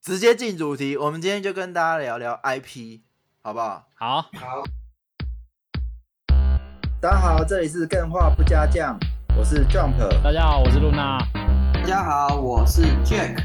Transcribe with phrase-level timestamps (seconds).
[0.00, 3.00] 直接进主题，我们今天就跟大家聊聊 IP，
[3.42, 3.88] 好不好？
[3.94, 4.64] 好，好，
[7.00, 8.98] 大家好，这里是更画不加酱，
[9.36, 9.98] 我是 Jump。
[10.22, 11.18] 大家好，我是露娜。
[11.74, 13.42] 大家好，我是 Jack。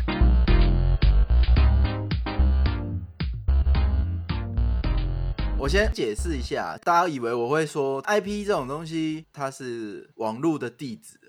[5.58, 11.20] 我先解释一下，大家以为我会说 IP 这种东西，它是网络的地址，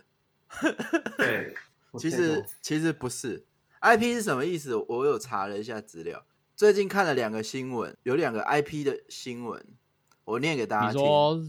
[1.16, 1.54] 对，
[1.98, 3.46] 其实其实不是。
[3.84, 4.74] IP 是什么意思？
[4.74, 6.24] 我有查了一下资料，
[6.56, 9.62] 最近看了两个新闻，有两个 IP 的新闻，
[10.24, 11.00] 我念给大家听。
[11.00, 11.40] 你说，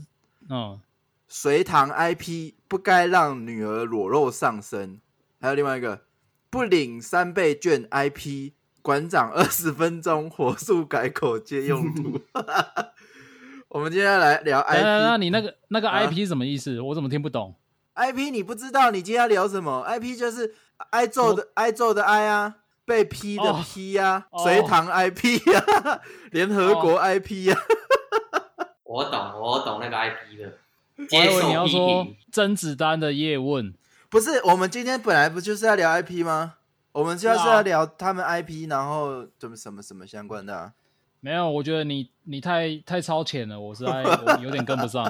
[0.49, 0.81] 嗯，
[1.29, 4.99] 隋唐 IP 不该让女儿裸露上身，
[5.39, 6.01] 还有另外一个
[6.49, 8.51] 不领三倍券 IP。
[8.81, 12.21] 馆长二十分钟火速改口借用途。
[13.69, 16.79] 我们今天来聊 IP，那你那个那个 IP 什么意思？
[16.79, 17.55] 我怎么听不懂
[17.95, 18.91] ？IP 你不知道？
[18.91, 20.53] 你今天要聊什么？IP 就是
[20.91, 26.01] 挨揍的挨揍的挨啊，被批的批啊，隋唐 IP 啊，
[26.31, 27.59] 联合国 IP 啊。
[28.83, 30.57] 我懂，我懂那个 IP 的。
[31.11, 33.73] 我以为你要说甄子丹的叶问，
[34.09, 34.41] 不是？
[34.45, 36.55] 我们今天本来不就是要聊 IP 吗？
[36.93, 40.71] 我们就是要聊他们 IP，然后怎么什么什么相关的？
[41.19, 45.03] 没有，我觉得你你太太超前了，我是 我有点跟不上。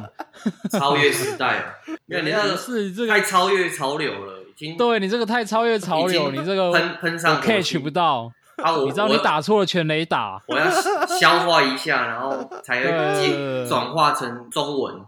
[0.71, 1.73] 超越时代了，
[2.07, 4.77] 因为你那个是这个太超越潮流了，已经。
[4.77, 8.31] 对你这个太超越潮流，你这个喷喷上 catch 不到。
[8.57, 10.69] 啊，你知道你打错了全雷打，我要
[11.19, 15.01] 消化一下，然后才会转化成中文。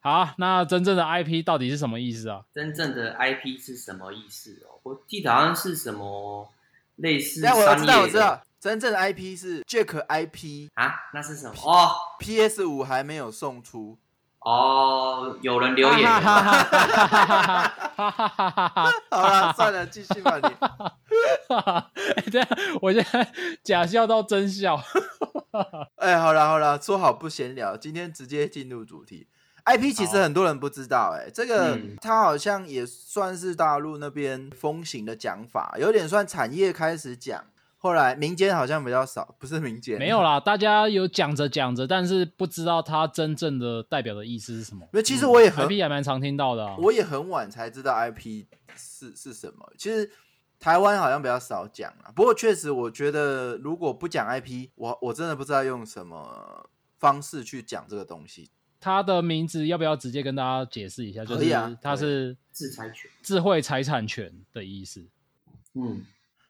[0.00, 2.40] 好，那真正的 IP 到底是什么意思啊？
[2.54, 4.80] 真正的 IP 是什么意思哦？
[4.84, 6.48] 我记得好像是什么
[6.96, 7.42] 类似。
[7.42, 10.94] 那我知道，我知道，真正的 IP 是 Jack IP 啊？
[11.12, 11.52] 那是什么？
[11.62, 13.98] 哦，PS 五还没有送出。
[14.40, 16.08] 哦，有人留言。
[19.10, 20.48] 好了，算了，继续吧你。
[22.32, 22.42] 对，
[22.80, 23.30] 我现在
[23.62, 24.80] 假笑到真笑。
[26.00, 29.28] 哎，好了好了，说好不闲聊，今天直接进入主题。
[29.66, 37.44] IP 其实很多人不知道，哎，这个它好像也算是大陆那边风行的讲法，有点算产业开始讲，
[37.84, 44.86] 后来民间好像比较少，不是民间没有啦，大家有讲着讲着，但是不知道它真正的代表的意思是什么。
[44.94, 49.70] 因为其实我也 IP 还蛮常听到的，我也很晚才知道 IP 是是什么。
[49.76, 50.10] 其实
[50.58, 58.48] 台湾好像比较少讲啊，不过确实我觉得如果不讲 IP，我我真的不知道用什么方式去讲这个东西。
[58.80, 61.22] 它的名字要不要直接跟大家解释一下？
[61.22, 65.06] 就是它是智财权、智慧财产权的意思。
[65.74, 66.02] 嗯，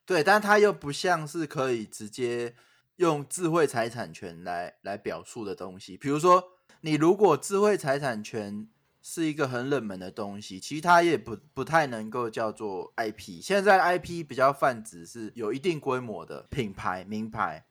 [0.06, 2.54] 对，但它又不像是可以直接
[2.96, 5.96] 用智慧财产权来来表述的东西。
[5.96, 6.44] 比如说，
[6.82, 8.68] 你如果智慧财产权
[9.02, 13.40] 是一个很冷门的东西，其实它也不不太能够叫做 IP。
[13.42, 17.64] 现在 IP 比较泛指是有一定规模的品牌、名牌。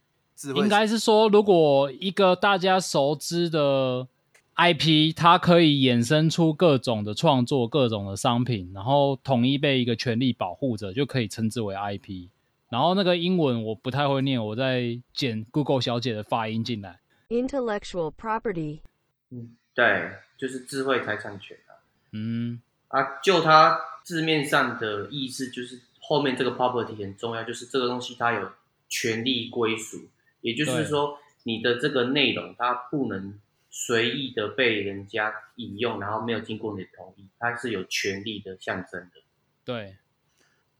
[0.55, 4.07] 应该是说，如果一个大家熟知的。
[4.55, 12.29] IP 它可以衍生出各种的创作、各种的商品，然后统一被一个权利保护着，就可以称之为 IP。
[12.69, 16.99] 然后那个英文我不太会念，我在剪 Google 小姐的发音进来。
[17.29, 18.81] Intellectual property。
[19.31, 21.81] 嗯，对，就是智慧财产权啊。
[22.11, 28.51] 嗯，啊，就它字面上的意思，就是后面这个 property 很重要，就是这个东西它有
[28.87, 29.97] 权利归属，
[30.41, 33.39] 也就是说你的这个内容它不能。
[33.75, 39.23] 随意的被人家引用，然后没有经过你的同意，它是有权利的象征的。
[39.65, 39.97] 对，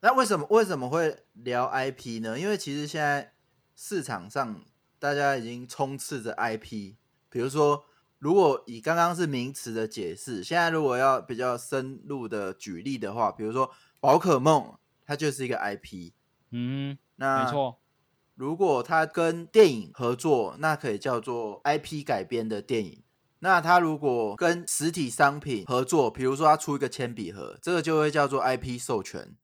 [0.01, 2.39] 那为什么为什么会聊 IP 呢？
[2.39, 3.33] 因为其实现在
[3.75, 4.63] 市场上
[4.99, 6.93] 大家已经充斥着 IP。
[7.31, 7.83] 比如说，
[8.19, 16.11] 如果以刚刚是名词的解释，现在如果要比较深入的举例的话，比如说宝可梦，它就是一个 IP。
[16.51, 17.79] 嗯，那没错。
[18.35, 23.03] 如果他跟电影合作，那可以叫做 IP 改编的电影。
[23.39, 29.35] 那他如果跟实体商品合作，比如说他出一个铅笔盒，这个就会叫做 IP 授权。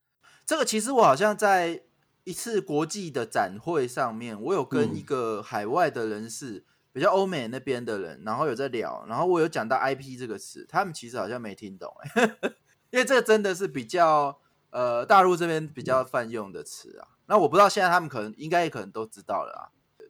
[0.45, 1.83] 这个其实我好像在
[2.23, 11.93] 一次国际的展会上面，我有跟一个海外的人士，比较欧美那边的人，然后有在聊，然后我有讲到 IP 这个词，他们其实好像没听懂，
[12.89, 14.39] 因为这个真的是比较
[14.71, 17.18] 呃大陆这边比较泛用的词啊。
[17.29, 19.69] 那我不知道现在他们可能应该也可能都知道了啊。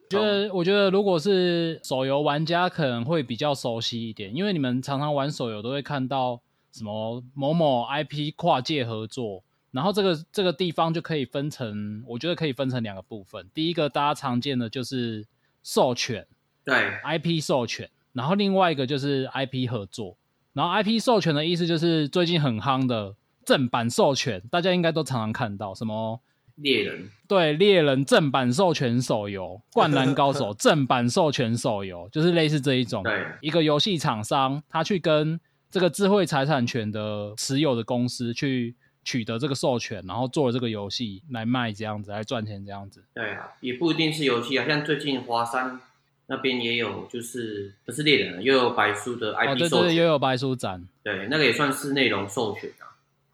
[0.09, 13.47] 觉得我觉得如果是手游玩家可能会比较熟悉一点，因为你们常常玩手游都会看到什么某某 IP 跨界合作，然后这个这个地方就可以分成，我觉得可以分成两个部分。
[13.53, 15.27] 第一个大家常见的就是
[15.61, 16.25] 授权，
[16.63, 20.15] 对 IP 授权，然后另外一个就是 IP 合作。
[20.53, 23.13] 然后 IP 授权的意思就是最近很夯的
[23.45, 26.19] 正版授权，大家应该都常常看到什么。
[26.61, 33.01] 猎人，对，猎人正版授权手游，灌篮高手 正版授权手游，就是类似这一种。
[33.03, 35.39] 对，一个游戏厂商，他去跟
[35.71, 43.03] 这个智慧财产权的持有的公司去取得这个授权，然后做了这个游戏来卖，这样子来赚钱，这样子。
[43.13, 45.79] 对啊，也不一定是游戏啊，像最近华山
[46.27, 52.83] 那边也有，就是不是猎人啊，又有白书的哦，IP 授对对对，又，有白书展，对，那个也算是内容授权啊。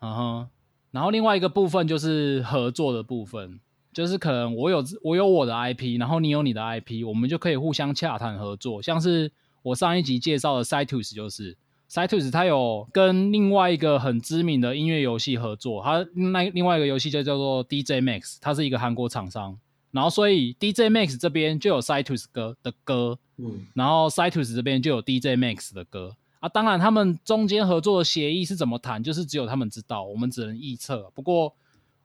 [0.01, 0.49] 嗯哼。
[0.95, 3.59] 然后另外一个部分就是合作的部分，
[3.91, 8.81] 就是可能我有我有我的 IP，然后你有你的 IP，我们就可以互相洽谈合作。
[8.81, 9.29] 像是
[9.61, 11.57] 我上一集介绍的 Cytus 就是
[11.91, 19.59] Cytus，它有跟另外一个很知名的音乐游戏合作，它那另外一个游戏就叫做 DJ Max，它是一个韩国厂商。
[19.91, 26.49] 然后所以 DJ Max 这边就有 Cytus 歌的歌，嗯，然后 Cytus 这边就有 DJ Max 的歌啊。
[26.49, 31.11] 当然，他们中间合作的协议是怎么谈，就是只有他们知道，我们只能臆测。
[31.13, 31.55] 不过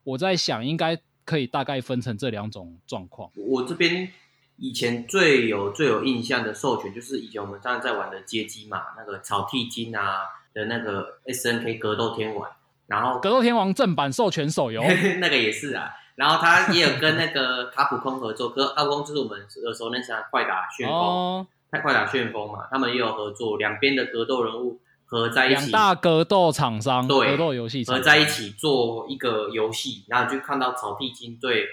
[0.03, 3.29] 我在想，应该可以大概分成这两种状况。
[3.35, 4.09] 我这边
[4.57, 10.23] 以前最有最有印象的授权，就是以前我们常常在玩的街机嘛，那个草剃金啊
[10.53, 12.49] 的那个 SNK 格斗天王，
[12.87, 14.83] 然后格斗天王正版授权手游，
[15.19, 31.65] 那个也是啊，然后他也有跟那个卡普空合作，可卡普空就是我们耳熟能详的快打旋风，哦，太快打旋风嘛，他们也有合作，两边的格斗人物合在一起，两大格斗厂商，对格斗游戏合在一起做一个游戏，然后就看到草剃金对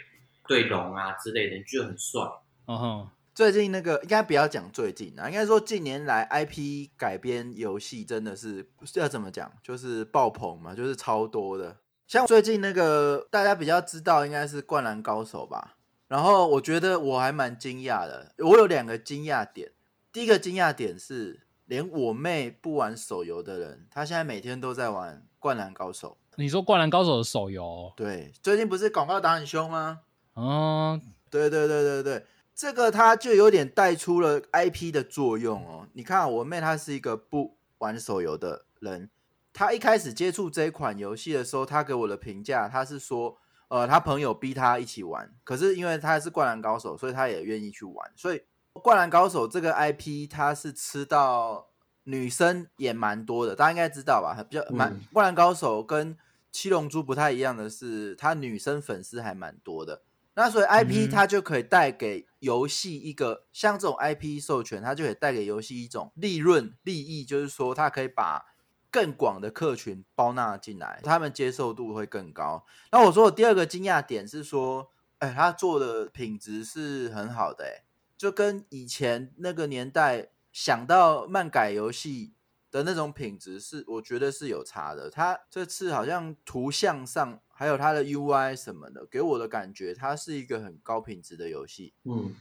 [0.46, 2.22] 对龙啊之类的，就很帅。
[2.68, 11.76] 嗯哼，最近那个应该不要讲最近啊，应该说近年来 IP 改编游戏真的是要怎么讲，就是爆棚嘛，就是超多的。
[12.06, 15.74] 像最近那个大家比较知道应该是《灌篮高手》吧，
[16.06, 19.72] 然后我觉得我还蛮惊讶的，我有两个惊讶点。
[20.18, 30.00] 第一个惊讶点是，连我妹不玩手游的人，她现在每天都在玩《灌篮高手你说《灌篮高手》的手游》。，对，最近不是广告打很凶吗？
[30.34, 31.00] 嗯，
[31.30, 35.86] 对对对对对，这个它就有点带出了 IP 的作用哦。
[35.92, 39.08] 你看，我妹她是一个不玩手游的人，
[39.52, 43.38] 她一开始接触这一款游戏的时候，她给我的评价，她是说，
[43.68, 48.10] 呃，她朋友逼她一起玩，可是因为她是灌篮高手，所以她也愿意去玩。
[48.16, 48.42] 所以，
[48.78, 51.68] 灌篮高手这个 IP，它是吃到
[52.04, 54.42] 女生也蛮多的，大家应该知道吧？
[54.48, 56.16] 比较蛮嗯灌篮高手跟
[56.50, 60.02] 七龙珠不太一样的是，它女生粉丝还蛮多的。
[60.34, 68.46] 那所以 IP 嗯它就可以带给游戏一个、像这种 IP 授权，它就可以带给游戏一种利润利益，就是说它可以把
[68.90, 72.64] 更广的客群包纳进来，他们接受度会更高。
[72.92, 77.84] 那我说我第二个惊讶点是说，哎，他做的品质是很好的、哎，
[78.18, 82.34] 就跟以前那个年代想到漫改游戏
[82.68, 85.08] 的那种品质是，我觉得是有差的。
[85.08, 91.94] 它这次好像图像上还有它的 UI 什么的，给我的感觉它是一个很高品质的游戏。
[92.02, 92.34] 嗯，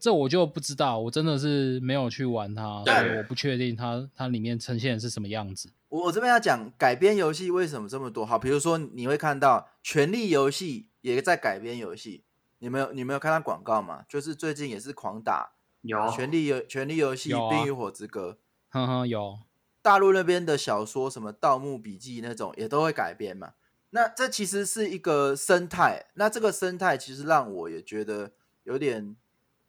[0.00, 5.70] 这我就不知道，我真的是没有去玩它，对所以我不确定它它里面呈现的是什么样子。
[5.88, 8.24] 我我这边要讲改编游戏为什么这么多？
[8.24, 12.24] 好，比如说你会看到《权力游戏》也在改编游戏，
[12.58, 14.04] 你们有你们有看到广告吗？
[14.08, 18.32] 就是最近也是狂打有《权力游权力游戏》冰与火之歌》。
[18.70, 19.38] 哼哼，有，
[19.82, 23.52] 大陆那边的小说，什么《盗墓笔记》那种，也都会改编嘛。
[23.90, 28.32] 那这其实是一个生态，那这个生态其实让我也觉得
[28.64, 29.16] 有点，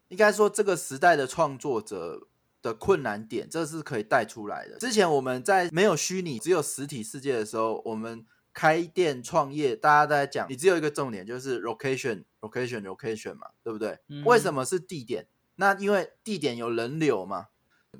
[0.08, 2.26] 应该说这个时代的创作者
[2.60, 4.76] 的困难点，这是可以带出来的。
[4.78, 8.26] 之前我们在没有虚拟、只有实体世界的时候，我们
[8.58, 14.00] 开店创业，大家都在讲，你只有一个重点，就是 location、location、location 嘛，对不对？
[14.08, 15.28] 嗯为什么是地点？
[15.54, 17.46] 那因为地点有人流嘛。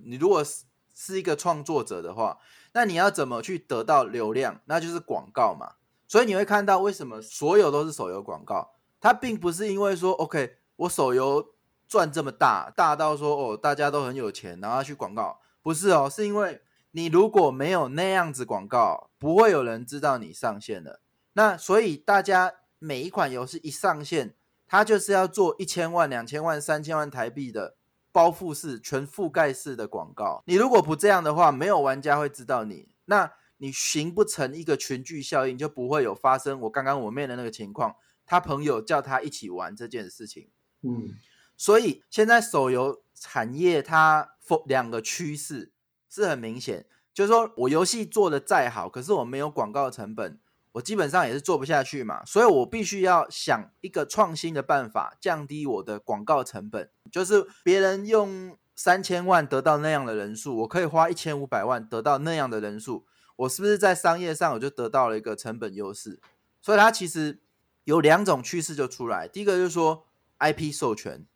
[0.03, 2.39] 你如果是是一个创作者的话，
[2.73, 4.61] 那你要怎么去得到流量？
[4.65, 5.75] 那就是广告嘛。
[6.09, 11.55] 所以你会看到为什么所有都是手游广告，它并不是因为说 OK，我手游
[11.87, 16.61] 赚这么大，大到说哦大家都很有钱，然后要去广告，不是哦，是因为
[16.91, 21.01] 你如果没有那样子广告，不会有人知道你上线了。
[21.33, 24.35] 那所以大家每一款游戏一上线，
[24.67, 27.77] 它就是要做一千万、两千万、三千万台币的
[28.13, 30.43] 包覆式、全覆盖式的广告。
[30.47, 40.49] 你如果不这样的话，没有玩家会知道你，那你形不成一个群聚效应，就不会有发生我刚刚我妹的那个情况，她朋友叫她一起玩这件事情。
[40.83, 41.11] 嗯，
[41.57, 45.73] 所以现在手游产业它风两个趋势
[46.09, 46.87] 是很明显，
[47.19, 50.39] 就是说我游戏做的再好，可是我没有广告成本，
[50.71, 56.89] 我基本上也是做不下去嘛，所以我必须要想一个创新的办法，降低我的广告成本。
[57.11, 66.21] 就是别人用三千万得到那样的人数，我可以花一千五百万得到那样的人数，我是不是在商业上我就得到了一个成本优势？
[66.63, 67.41] 所以它其实
[67.83, 69.27] 有两种趋势就出来。
[69.27, 70.07] 第一个就是说
[70.39, 71.27] IP 授权，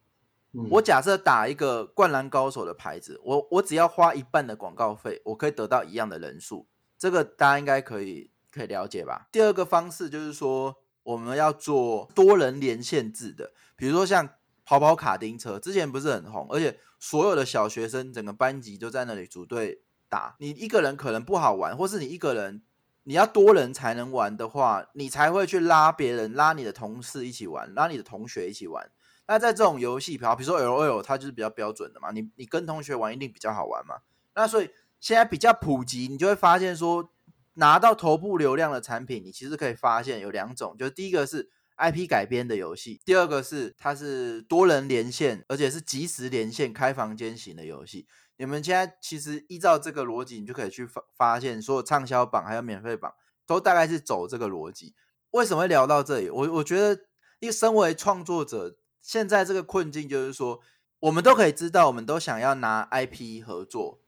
[0.70, 6.66] 我假设打一个灌篮高手的牌子，我我只要花一半的广告费，我可以得到一样的人数，
[6.98, 9.28] 这个大家应该可以可以了解吧？
[9.32, 14.28] 第二个方式就是说，我们要做多人连线制的，比如说像
[14.64, 22.62] 跑跑卡丁车，之前不是很红，而且所有的小学生整个班级都在那里组队打，你一个人可能不好玩，或是你一个人。
[23.04, 28.88] 你要多人才能玩的话，你才会去拉别人，拉你的同事一起玩，拉你的同学一起玩。
[29.26, 33.96] 那在这种游戏，比方比如说 L O L，它就是比较标准的嘛，你你跟同学玩一定比较好玩嘛。
[34.34, 37.10] 那所以现在比较普及，你就会发现说，
[37.54, 48.06] 拿到头部流量的产品，你其实可以发现有两种，就是第一个是 IP 改编的游戏，第二个是它是多人连线，而且是即时连线开房间型的游戏。
[48.38, 53.12] 你们现在其实依照这个逻辑，你就可以去发发现，所有畅销榜还有免费榜
[53.46, 54.94] 都大概是走这个逻辑。
[55.30, 56.28] 为什么会聊到这里？
[56.30, 57.02] 我我觉得，
[57.40, 60.60] 一个身为创作者，现在这个困境就是说，
[61.00, 64.00] 我们都可以知道，我们都想要拿 IP 合作，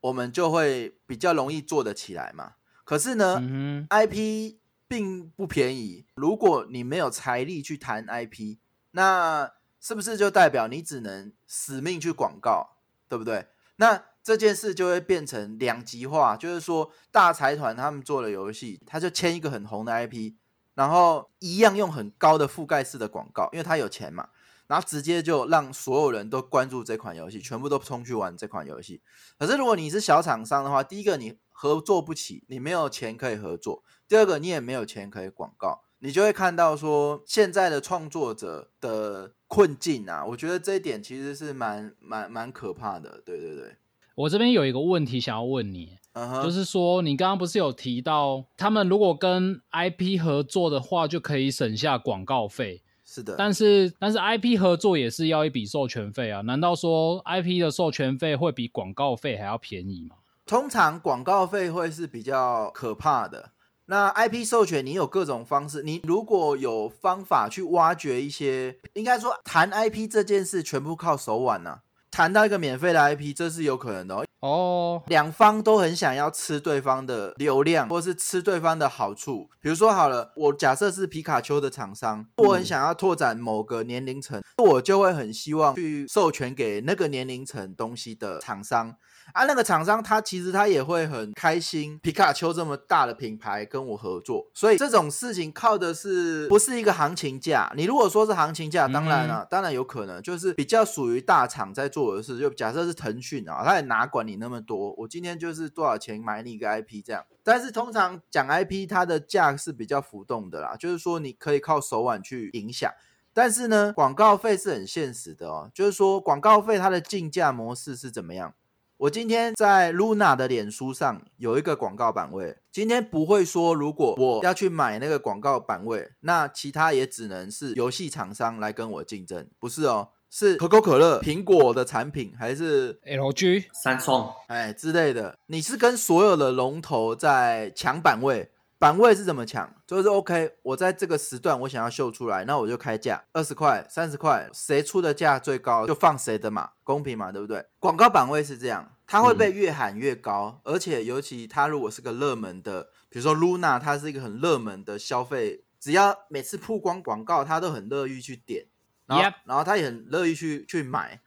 [0.00, 2.54] 我们就会比较容易做得起来嘛。
[2.84, 6.06] 可是呢、嗯 i p 并不便宜。
[6.14, 8.56] 如果你没有财力去谈 IP，
[8.92, 12.78] 那是不是就代表你只能死命去广告，
[13.08, 13.46] 对不对？
[13.76, 20.34] 那这件事就会变成两极化，就是说大财团他们做了游戏，他就签一个很红的 IP，
[20.80, 24.30] 然后一样用很高的覆盖式的广告，因为他有钱嘛，
[24.66, 29.02] 然后直接就让所有人都关注这款游戏，全部都冲去玩这款游戏。
[29.38, 40.24] 可是如果你是小厂商的话，第一个你合作不起，你没有钱可以合作；第二个你也没有钱可以广告，你就会看到说现在的创作者的困境啊。
[40.24, 43.20] 我觉得这一点其实是蛮蛮蛮可怕的。
[43.22, 43.76] 对对对，
[44.14, 45.98] 我这边有一个问题想要问你，
[46.42, 56.40] 就是说你刚刚不是有提到，他们如果跟 IP 合作的话，就可以省下广告费，是的，但是但是 IP 合作也是要一笔授权费啊？
[56.42, 60.16] 难道说 IP 的授权费会比广告费还要便宜吗？
[60.46, 63.52] 通常广告费会是比较可怕的。
[63.86, 74.24] 那 IP 授权，你有各种方式，你如果有方法去挖掘一些，应该说谈 IP 这件事全部靠手腕呐、谈到一个免费的 IP，这是有可能的、哦。
[74.40, 79.50] 哦，两方都很想要吃对方的流量，或是吃对方的好处。
[79.60, 88.96] 比如说好了，我假设是皮卡丘的厂商，我很想要拓展某个年龄层，我就会很希望去授权给那个年龄层东西的厂商。
[89.34, 97.70] 啊，那个厂商他其实他也会很开心，皮卡丘这么大的品牌跟我合作，所以这种事情靠的是不是一个行情价？
[97.76, 107.24] 你如果说是行情价，当然了、当然有可能就是比较属于大厂在做做的事，就假设是腾讯啊，他也哪管你那么多，我今天就是多少钱买你一个 IP 这样。
[107.42, 112.90] 但是通常讲 IP，它的价是比较浮动的啦，就是说你可以靠手腕去影响。
[113.32, 118.54] 但是呢，广告费是很现实的哦，就是说广告费它的竞价模式是怎么样？
[118.96, 138.50] 我今天在 Luna 的脸书上有一个广告版位，今天不会说如果我要去买那个广告版位，那其他也只能是游戏厂商来跟我竞争，不是哦，是可口可乐、苹果的产品还是 LG 三创哎之类的，你是跟所有的龙头在抢版位。
[138.78, 139.70] 版位是怎么抢？
[139.86, 147.62] 就是 OK，我在这个时段我想要秀出来，那我就开价二十块、三十块，谁出的价最高就放谁的嘛，公平嘛，对不对？
[147.78, 158.64] 广告版位是这样，它会被越喊越高，而且尤其它如果是个热门的，比如说 Luna，它是一个很热门的消费，只要每次曝光广告，它都很乐意去点，
[159.10, 161.20] 然后 Yep 然后他也很乐意去去买，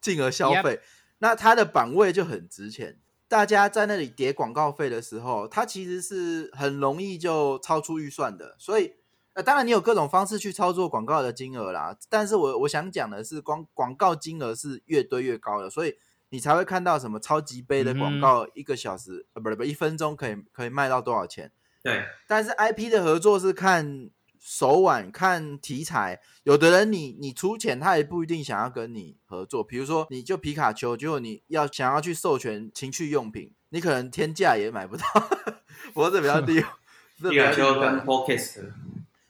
[0.00, 0.80] 进而消费。
[1.18, 2.98] 那他的版位就很值钱。
[3.26, 8.54] 大家在那里叠广告费的时候，它其实是很容易就超出预算的。
[8.58, 8.92] 所以，
[9.32, 11.96] 呃，当然你有各种方式去操作广告的金额啦。
[12.08, 15.96] 但是我我想讲的是，光广告金额是越堆越高的，所以
[16.28, 21.50] 你才会看到什么超级杯的广告，一个小时、呃不是不一分钟可以可以卖到多少钱。
[21.82, 24.08] 对，但是 IP 的合作是看
[24.46, 29.64] 手腕、看题材，有的人你你出钱，他也不一定想要跟你合作。
[29.64, 35.04] 比如说，你就皮卡丘，结果你要想要去授权情趣用品，你可能天价也买不到，
[35.94, 36.62] 我这比较低。
[37.30, 38.70] 皮卡丘跟 Focus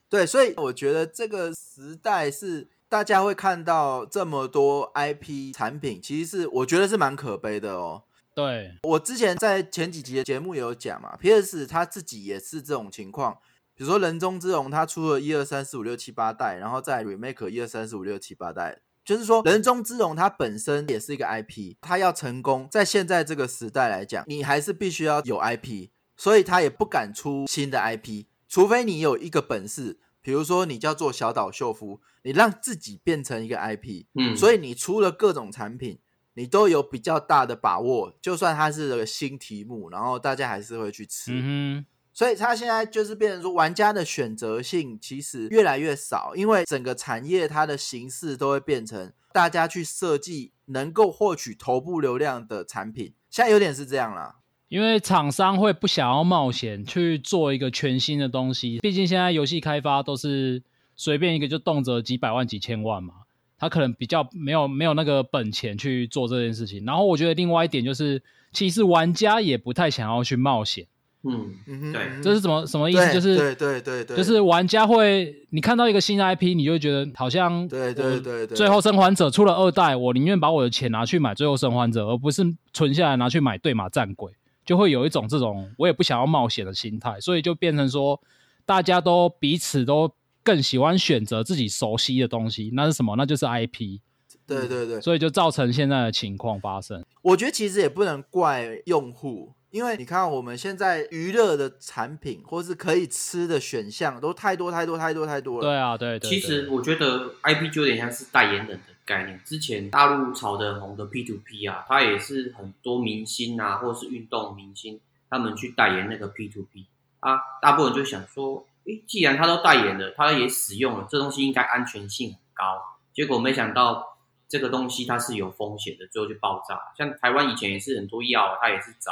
[0.08, 8.02] 对，所以我觉得这个时代是大家会看到这么多 IP 产品，其实是我觉得是蛮可悲的哦。
[8.34, 13.38] 对，我之前在前几集的节目也有讲嘛，PS 他自己也是这种情况。
[13.76, 35.98] 比如说人中之龙，它出了一二三四五六七八代，然后再 remake 一二三四五六七八代，就是说人中之龙它本身也是一个 IP，它要成功，在现在这个时代来讲，你还是必须要有 IP，所以它也不敢出新的 IP，除非你有一个本事比如说你叫做小岛秀夫，你让自己变成一个 IP，嗯，所以你出了各种产品，
[36.32, 41.32] 你都有比较大的把握，就算它是个新题目，然后大家还是会去吃。
[41.34, 54.36] 嗯所以它现在就是变成说，玩家的选择性其实越来越少，因为整个产业它的形式都会变成大家去设计能够获取头部流量的产品，现在有点是这样啦。
[54.68, 60.62] 因为厂商会不想要冒险去做一个全新的东西，毕竟现在游戏开发都是
[60.96, 63.14] 随便一个就动辄几百万、几千万嘛，
[63.58, 66.84] 他可能比较没有没有那个本钱去做这件事情。
[66.84, 70.86] 然后我觉得另外一点就是，其实玩家也不太想要去冒险，
[71.24, 73.12] 嗯，嗯，对嗯这是什么什么意思？
[73.12, 84.32] 就是对对对对，就是玩家会，你看到一个新的 IP，你就会觉得好像对对对对最后生还者出了二代，我宁愿把我的钱拿去买最后生还者，而不是存下来拿去买对马战鬼，
[84.64, 88.20] 就会有一种这种我也不想要冒险的心态，所以就变成说
[88.66, 90.10] 大家都彼此都
[90.42, 93.16] 更喜欢选择自己熟悉的东西，那是什么？
[93.16, 94.00] 那就是 IP，
[94.46, 97.02] 对对对，所以就造成现在的情况发生。
[97.22, 105.62] 我觉得其实也不能怪用户，因为你看我们现在娱乐的产品或是可以吃的选项都太多太多太多太多了。
[105.62, 109.40] 对啊，对对其实我觉得 IP 就有点像是代言人的概念。
[109.44, 116.86] 之前大陆炒得很红的 P to P 啊，它也是很多明星啊，或者是运动明星，他们去代言那个 P to P
[117.18, 122.80] 啊，大部分人就想说，诶，既然他都代言了，他也使用了，这东西应该安全性很高。
[123.12, 126.80] 结果没想到这个东西它是有风险的，最后就爆炸。
[126.96, 129.10] 像台湾以前也是很多药，它也是找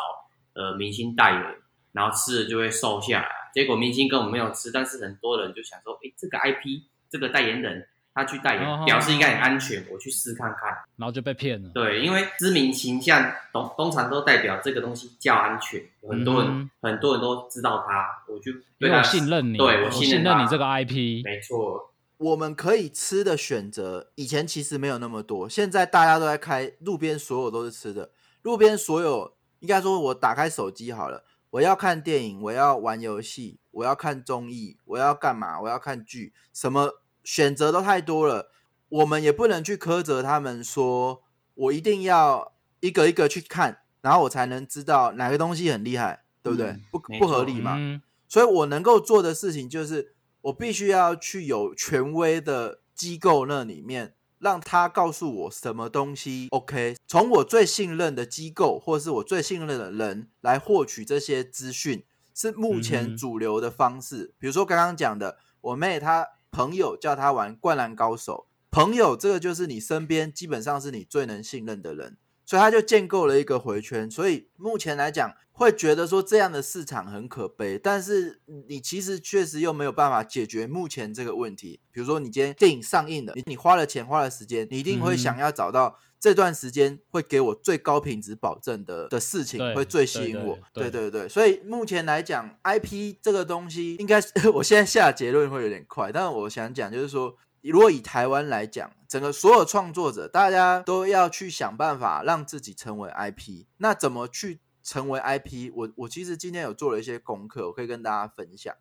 [0.55, 1.45] 呃明星代言，
[1.93, 3.29] 然后吃了就会瘦下来。
[3.55, 10.71] 结果明星根本没有吃，但是很多人就想说，诶，这个 IP 这个代言人他去代言，哦表示应该很安全，我去试看看。
[10.97, 11.71] 然后就被骗了。
[11.75, 28.11] 对，因为知名形象通通常都代表这个东西较安全，很多人、嗯很多人都知道它，我就因为我信任你，对我信任你这个 IP，没错，我们可以吃的选择，以前其实没有那么多，现在大家都在开路边，所有都是吃的。
[28.43, 35.61] 路边所有，应该说，我打开手机好了，我要看电影，我要玩游戏，我要看综艺，我要干嘛？
[35.61, 38.51] 我要看剧，什么选择都太多了。
[38.89, 41.23] 我们也不能去苛责他们说，
[41.55, 46.67] 我一定要一个一个去看，然后我才能知道哪个东西很厉害，对不对？
[46.71, 47.77] 嗯不不合理嘛。
[47.79, 64.35] 嗯，所以我能够做的事情就是，我必须要去有权威的机构那里面，让他告诉我什么东西 OK，从我最信任的机构或是我最信任的人来获取这些资讯，是目嗯前主流的方式。
[64.41, 72.17] 比如说刚刚讲的，我妹她朋友叫她玩《灌篮高手》，朋友这个就是你身边基本上是你最能信任的人。
[72.53, 74.11] 所以他就建构了一个回圈。
[74.11, 81.81] 所以目前来讲，会觉得说这样的市场很可悲，但是你其实确实又没有办法解决目前这个问题。
[81.91, 90.59] 比如说，你今天电影上映了，你你花了钱花了时间，你一定会嗯想要找到这段时间会给我最高品质保证的的事情，会最吸引我。
[90.75, 97.35] 对对对所以目前来讲，IP 这个东西应该是 我现在下结论会有点快，但是我想讲就是说。
[97.63, 103.67] 如果以台湾来讲，整个所有创作者，大家都要去想办法让自己成为 IP。
[103.77, 105.71] 那怎么去成为 IP？
[105.75, 108.75] 我我其实今天有做了一些功课，我可以跟大家分享。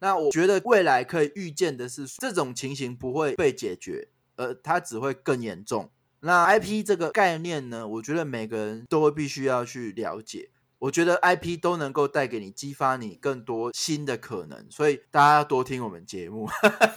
[0.00, 5.90] 那我觉得未来可以预见的是，这种情形不会被解决，而它只会更严重。
[6.20, 10.50] 那 IP 这个概念呢，我觉得每个人都会必须要去了解。
[10.82, 16.48] 我觉得 IP 都能够带给你、激发你更多新的可能，所以大家要多听我们节目。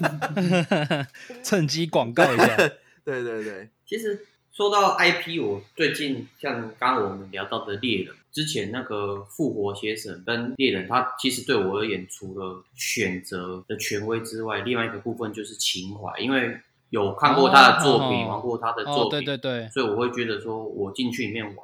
[1.45, 2.57] 趁机广告一下。
[3.05, 16.57] 对对对，其实说到 IP，我最近像刚刚我们聊到的猎人，之前那个复活邪神跟猎人，他其实对我而言，除了选择的权威之外，另外一个部分就是情怀，因为
[16.89, 21.55] 有看过他的作品，哦玩过他的哦作，品，对对对，所以我会觉得说，我进去里面玩，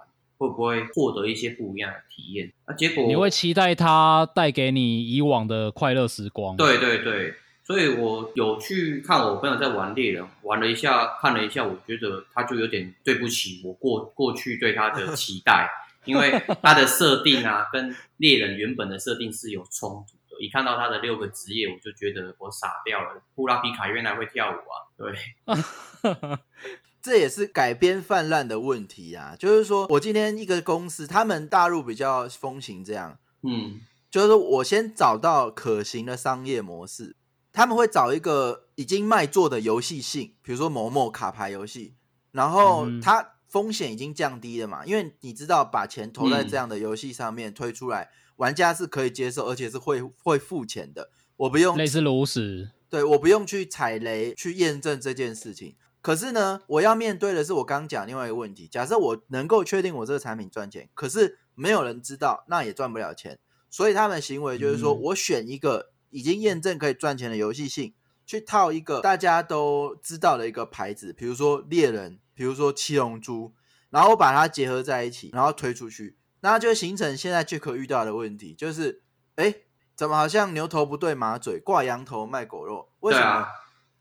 [0.41, 2.51] 会不会获得一些不一样的体验？
[2.65, 6.57] 啊，结果你会期待它带给你以往的快乐时光。
[6.57, 15.69] 对对对，所以我有去看我朋友在玩猎人，玩了一下，看了一下，我觉得他就有点对不起我过过去对他的期待，
[16.05, 20.41] 因为他的设定啊，跟猎人原本的设定是有冲突的。
[20.43, 23.21] 一看到他的六个职业，我就觉得我傻掉了。
[23.35, 25.13] 布拉皮卡原来会跳舞啊，对，
[27.01, 29.35] 这也是改编泛滥的问题啊。
[29.37, 37.15] 就是说我今天一个公司，他们大陆比较风行这样，嗯就是说我先找到可行的商业模式，
[37.53, 41.95] 他们会找一个已经卖座的游戏性，比如说某某卡牌游戏，
[42.31, 55.75] 然后嗯它风险已经降低了嘛，因为你知道把钱投在嗯这样的游戏上面推出来，玩家是可以接受，而且是会会付钱的，我不用类似炉石，对我不用去踩雷去验证这件事情。
[56.01, 58.67] 可是呢，我要面对的是我刚刚讲另外一个问题。
[58.67, 63.39] 假设我能够确定我这个产品赚钱，可是没有人知道，那也赚不了钱。
[63.69, 67.93] 所以他们的行为就是说、嗯我选一个已经验证可以赚钱的游戏性，
[68.25, 73.53] 去套一个大家都知道的一个牌子，比如说猎人，比如说七龙珠，
[73.89, 79.03] 然后把它结合在一起，然后推出去，那就形成现在 Jack 遇到的问题，就是
[79.35, 79.55] 哎，
[79.95, 82.89] 怎么好像牛头不对马嘴，挂羊头卖狗肉？
[83.01, 83.47] 为什么？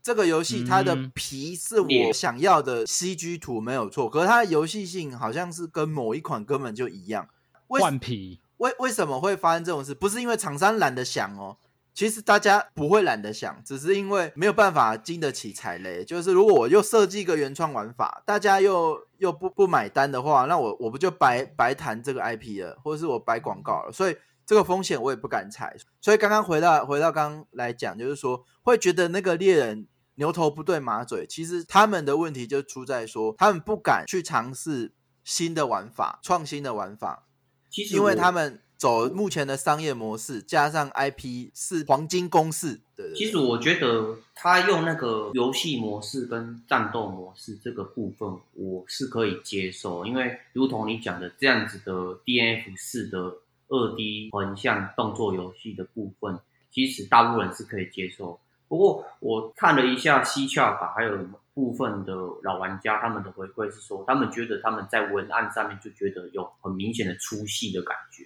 [0.03, 7.27] 这个游戏它的嗯皮是我想要的 CG 图没有错，可是它的游戏性好像是跟某一款根本就一样。
[7.67, 9.93] 换皮，为为什么会发生这种事？
[9.93, 11.55] 不是因为厂商懒得想哦，
[11.93, 16.03] 其实大家不会懒得想，只是因为没有办法经得起踩雷。
[16.03, 23.91] 就是如果我又设计一个原创玩法，大家又又不不买单的话，那我我不就白白谈这个 IP 了，或者是我白广告了？
[23.93, 25.73] 所以这个风险我也不敢踩。
[26.01, 29.87] 所以刚刚回到回到刚刚来讲，就是说会觉得那个猎人。
[30.21, 34.91] 牛头不对马嘴，其实他们的问题就出在说，他们不敢去尝试
[35.23, 37.27] 新的玩法、创新的玩法，
[37.75, 51.91] 因为其实我他们走目前的商业模式，加上 IP 是黄金公式，对对对其实我觉得他用那个游戏模式跟战斗模式这个部分，我是可以接受，因为如同你讲的这样子的
[52.23, 53.17] DNF 式的
[53.69, 56.37] 二 D 横向动作游戏的部分，
[56.71, 58.39] 其实大部分人是可以接受。
[58.71, 61.17] 不过我看了一下西洽法，还有
[61.53, 68.23] 部分的老玩家他们的回馈是说，他们觉得他们在文案上面就觉得有很明显的粗细的感觉。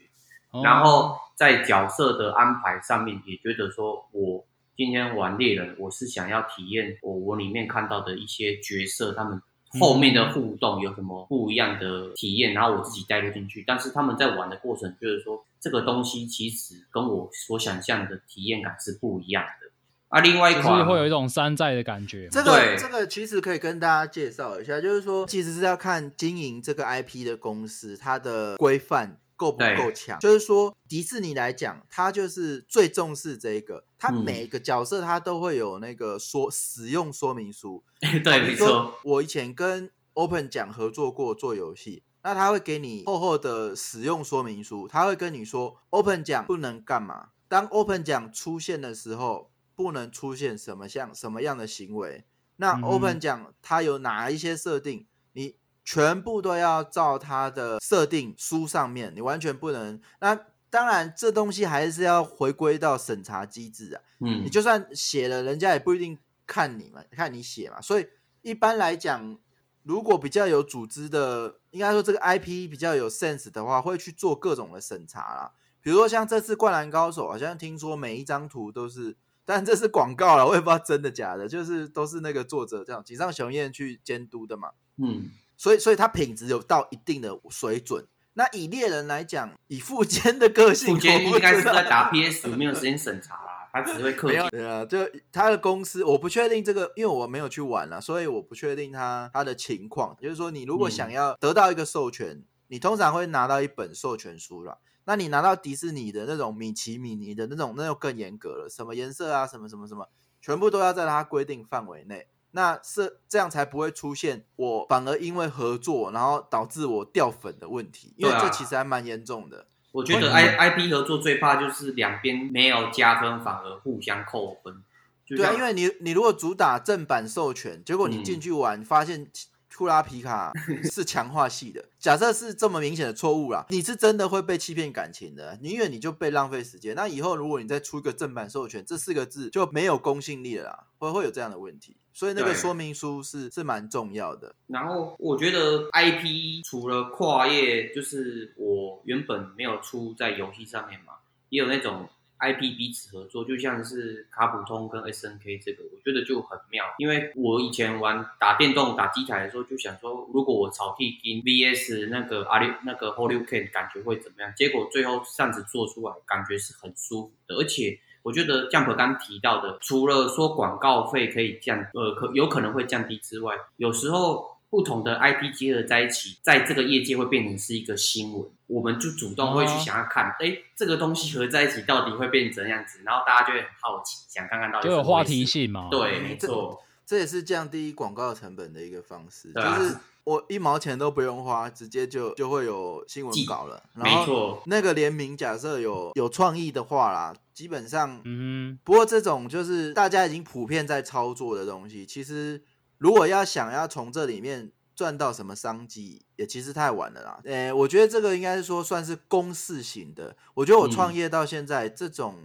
[0.51, 4.45] 哦然后在角色的安排上面，也觉得说我
[4.77, 9.41] 今天玩猎人，我是想要体验我我里面看到的一些角色，他们
[9.81, 13.63] 后面的互动有什么不一样的体验，然后我自己带入进去。
[13.65, 19.71] 但是他们在玩的过程，就是说这个东西其实跟我所想象的体验感是不一样的。
[20.15, 22.29] 啊，另外一就是款会有一种山寨的感觉。
[22.31, 30.17] 这个这个其实可以跟大家介绍一下，就是说，其实是要看经营这个 IP 的公司它的规范够不够强。
[30.19, 37.83] 就是说，迪士尼来讲，它就是最重视这个，它每一个角色它都会有那个说使用说明书。
[37.99, 52.25] 对，比如说没错，我以前跟 Open 讲合作过做游戏，那他会给你厚厚的使用说明书，他会跟你说 Open 讲不能干嘛，当 Open 讲出现的时候，不能出现什么像什么样的行为。
[52.57, 60.01] 那 Open 讲它有哪一些设定，你全部都要照它的设定书上面，你完全不能。
[60.21, 64.01] 那当然，这东西还是要回归到审查机制啊。
[64.19, 67.81] 嗯你，就算写了，人家也不一定看你嘛，看你写嘛。
[67.81, 68.07] 所以
[68.41, 69.37] 一般来讲，
[69.83, 75.53] 如果比较有组织的，应该说这个 IP 比较有 sense 的话，会去做各种的审查啦。
[75.81, 84.71] 比如说像这次《灌篮高手》，好像听说每一张图都是，但这是广告了，我也不知道真的假的，就是都是那个作者这样井上雄彦去监督的嘛。
[84.97, 88.07] 嗯，所以，所以他品质有到一定的水准。
[88.33, 94.49] 那以猎人来讲，以富坚的个性，副监我不应该是在打 PS，没有时间审查啦，他只会氪金。
[94.49, 94.97] 对啊，就
[95.31, 100.17] 他的公司，我不确定这个，因为我没有去玩了，所以我不确定他他的情况。
[100.21, 104.79] 就是说，你如果嗯想要得到一个授权，你通常会拿到一本授权书啦。
[105.05, 110.09] 那你拿到迪士尼的那种米奇米妮的那种，那就更严格了，什么颜色啊，什么什么什么，
[110.41, 112.27] 全部都要在它规定范围内。
[112.51, 119.67] 那是这样才不会出现我反而因为合作，然后导致我掉粉的问题，因为这其实还蛮严重的。
[119.91, 124.83] 我觉得 I I P 合作最怕就是两边没有加分，反而互相扣分。
[125.27, 129.29] 对啊，因为你你如果主打正版授权，结果你嗯进去玩、发现
[129.75, 130.53] 库拉皮卡
[130.89, 136.95] 是强化系的，假设是这么明显的错误啦，你是真的会被欺骗感情的，宁愿你就被浪费时间。
[136.95, 141.97] 那以后如果你再出一个正版授权，这四个字就没有公信力了啦，会会有这样的问题。
[142.13, 144.55] 所以那个说明书是是蛮重要的。
[144.67, 151.15] 然后我觉得 IP 除了跨业，就是我原本没有出在游戏上面嘛，
[151.49, 152.07] 也有那种
[152.53, 156.83] IP 彼此合作，就像是卡普通跟 SNK 这个，我觉得就很妙。
[156.97, 164.53] 因为我以前玩打电动、打机台的时候，就想说，如果我草地金 VS 那个阿里那个 Holy Can 感觉会怎么样？
[164.55, 167.99] 结果最后这样子做出来，感觉是很舒服的，而且。
[168.25, 185.45] 我觉得 Jump 刚提到的，除了说广告费可以降，呃，可有可能会降低之外，有时候不同的 IP 结合在一起，在这个业界会变成是一个新闻，我们就主动会去想要看，哎、这个东西合在一起到底会变成怎样子，然后大家就会很好奇，想看看到底就有话题。
[185.45, 185.87] 性嘛。
[185.89, 189.77] 对，嗯没错，这也是降低广告成本的一个方式，对啊。
[189.77, 193.81] 就是我一毛钱都不用花，直接就就会有新闻稿了。
[193.93, 202.59] 然没后错，那个联名假设有有创意的话啦，基本上，嗯不过这种就是大家已经普遍在操作的东西，其实
[202.97, 207.41] 如果要想要从这里面赚到什么商机，也其实太晚了啦。
[207.43, 210.35] 诶、我觉得这个应该是说算是公式型的。
[210.53, 212.39] 我觉得我嗯创业到现在，这种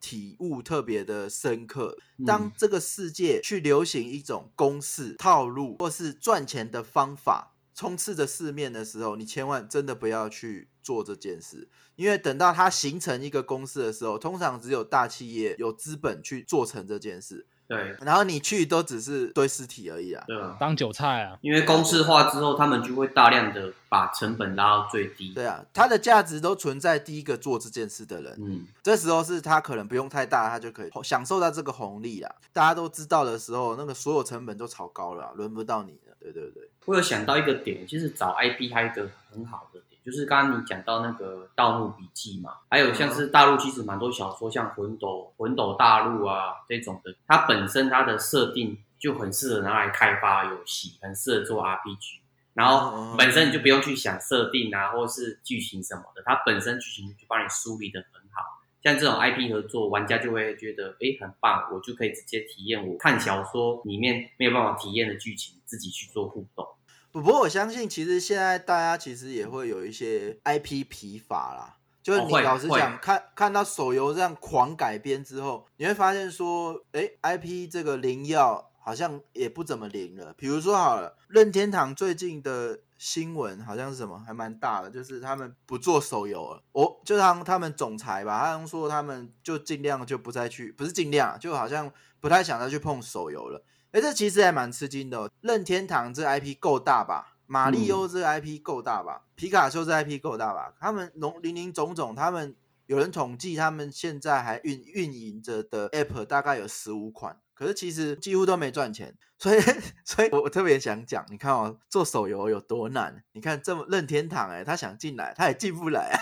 [0.00, 1.96] 体悟特别的深刻。
[2.26, 20.22] 当嗯这个世界去流行一种公式、套路或是赚钱的方法，充斥着市面的时候，你千万真的不要去做这件事，因为等到它形成一个公式的时候，通常只有大企业有资本去做成这件事，对然后你去都只是堆尸体而已啊。
[20.26, 25.32] 对啊，当韭菜啊，因为公式化之后，他们就会大量的把成本拉到最低。
[25.34, 32.34] 对啊，它的价值都存在第一个做这件事的人，嗯，这时候是他可能不用太大，他就可以享受到这个红利啊。
[32.52, 36.14] 大家都知道的时候，那个所有成本都炒高了啊，轮不到你了。
[36.20, 52.20] 对对对，我有想到一个点，其实找 IP 还有一个很好的点，就是刚刚你讲到那个《盗墓笔记》嘛，还有像是大陆其实蛮多小说，像《魂斗》《魂斗大陆》啊这种的，它本身它的设定就很适合拿来开发游戏，很适合做 RPG。
[52.54, 58.42] 然后嗯本身你就不用去想设定啊，或是剧情什么的，它本身剧情就帮你梳理的很好。
[58.82, 66.66] 像这种 IP 合作，玩家就会觉得诶很棒，我就可以直接体验我看小说里面没有办法体验的剧情，自己去做互动。
[67.12, 71.76] 不过我相信，其实现在大家其实也会有一些 IP 疲乏啦。
[72.02, 80.34] 就是你老实讲，看看到手游这样狂改编之后，你会发现说，哎，IP 这个灵药好像也不怎么灵了。
[80.36, 86.62] 比如说好了，任天堂最近的新闻好像是什么，还蛮大的，就是他们不做手游了。
[86.72, 93.62] 我就像他们总裁吧，他好像说他们就尽量就不再去，不是尽量啊，就好像不太想再去碰手游了。
[93.92, 95.30] 哎，这其实还蛮吃惊的、哦。
[95.42, 97.36] 任天堂这 IP 够大吧？
[97.46, 99.24] 马里欧这 IP 够大吧？
[99.34, 100.72] 皮卡丘这 IP 够大吧？
[100.80, 109.14] 他们农林林总总，他们有人统计，他们现在还运运营着的 App 大概有十五款，可是其实几乎都没赚钱。
[109.38, 109.60] 所以，
[110.06, 113.22] 所以我我特别想讲，你看哦，做手游有多难？
[113.32, 116.18] 你看这么任天堂、欸，哎，他想进来，他也进不来。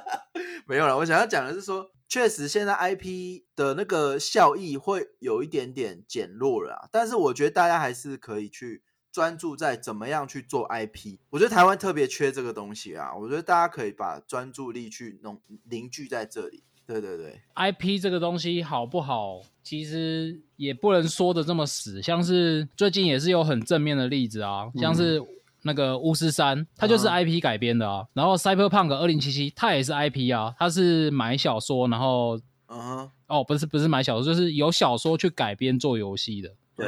[0.64, 11.16] 没有了，我想要讲的是说，确实现在 IP 的那个效益会有一点点减弱了啊，但是我觉得大家还是可以去专注在怎么样去做 IP。
[11.30, 16.62] 我觉得台湾特别缺这个东西啊，我觉得大家可以把专注力去弄凝聚在这里。
[16.84, 22.02] 对对对，IP 这个东西好不好，其实也不能说的这么死。
[22.02, 25.18] 像是最近也是有很正面的例子啊，像是
[25.62, 28.04] 那个巫师三，它就是嗯 IP 改编的啊。
[28.12, 32.36] 然后 Cyberpunk 二零七七，它也是 IP 啊，它是买小说，然后
[32.68, 36.50] 嗯哼，哦，不是不是买小说，就是有小说去改编做游戏的。
[36.74, 36.86] 对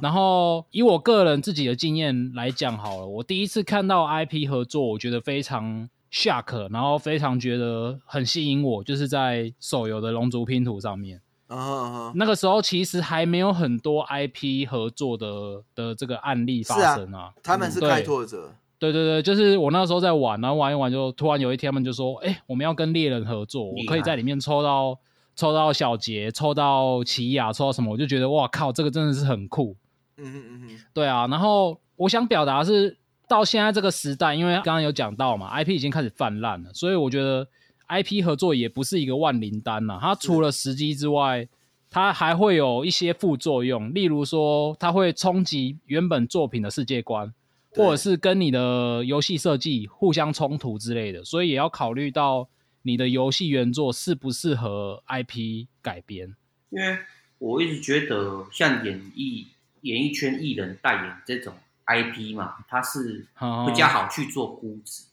[0.00, 11.20] 然后以我个人自己的经验来讲好了，我第一次看到 IP 合作，我觉得非常 shock，然后非常觉得很吸引我，就是在手游的龙族拼图上面。
[11.54, 17.32] 嗯哼嗯哼，那个时候其实还没有很多 IP 合作的的这个案例发生啊。
[17.42, 24.98] 他们是开拓者，对对对，就是我那时候在玩，然后玩一玩就突然有一天他们就说：“哎，我们要跟猎人合作，我可以在里面抽到
[25.36, 29.76] 抽到小杰，抽到奇亚，抽到什么？”我就觉得哇靠，这个真的是很酷。
[30.16, 37.46] 嗯哼嗯哼，对啊，然后我想表达的是，到现在这个时代，因为刚刚有讲到嘛，IP 已经开始泛滥了，所以我觉得
[37.88, 41.48] IP 合作也不是一个万灵丹呐、它除了时机之外，
[41.90, 47.32] 它还会有一些副作用，例如说，它会冲击原本作品的世界观，
[47.70, 52.48] 或者是跟你的游戏设计互相冲突之类的，所以也要考虑到
[52.82, 56.34] 你的游戏原作适不适合 IP 改编。
[56.70, 56.98] 因为
[57.38, 59.46] 我一直觉得像演艺
[59.82, 61.54] 演艺圈艺人代言这种
[61.86, 65.04] IP 嘛，它是哦比较好去做估值，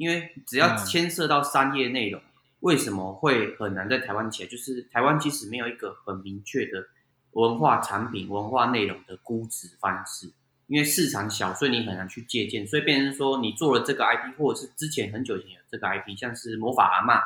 [0.00, 2.22] 因为只要嗯牵涉到商业内容，
[2.60, 4.48] 为什么会很难在台湾起来？
[4.48, 6.86] 就是台湾其实没有一个很明确的
[7.32, 10.32] 文化产品、文化内容的估值方式，
[10.68, 17.20] 因为市场小，所以你很难去借鉴，所以变成说你做了这个 IP，或者是之前很久以前有这个 IP，像是魔法阿嬷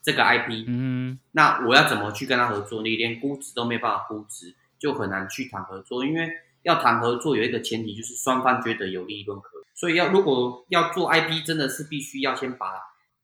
[0.00, 2.84] 这个 IP，嗯那我要怎么去跟他合作？
[2.84, 6.06] 你连估值都没办法估值，就很难去谈合作。
[6.06, 6.30] 因为
[6.62, 9.59] 要谈合作，有一个前提就是双方觉得有利润可图。
[9.80, 12.66] 所以要如果要做 IP，真的是必须要先把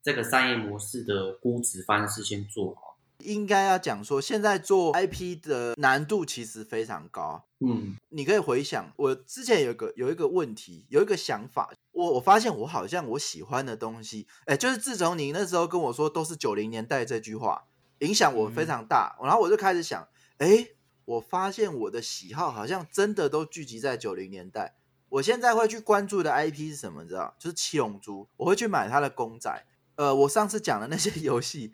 [0.02, 2.96] 这个商业模式的估值方式先做好。
[3.18, 7.44] 应该要讲说，现在做 IP 的难度其实非常高。
[7.60, 17.64] 嗯，你可以回想，我之前有个有一个问题，有一个想法，我我发现我好像我喜欢的东西，哎，就是自从你那时候跟我说都是九零年代这句话，
[17.98, 20.68] 影响我非常大，然后我就开始想，哎，
[21.04, 24.74] 我发现我的喜好好像真的都聚集在九零年代，
[25.08, 27.02] 我现在会去关注的 IP 是什么？
[27.02, 27.34] 你知道？
[27.38, 29.66] 就是七龙珠，我会去买它的公仔。
[29.94, 31.72] 呃，我上次讲的那些 游戏，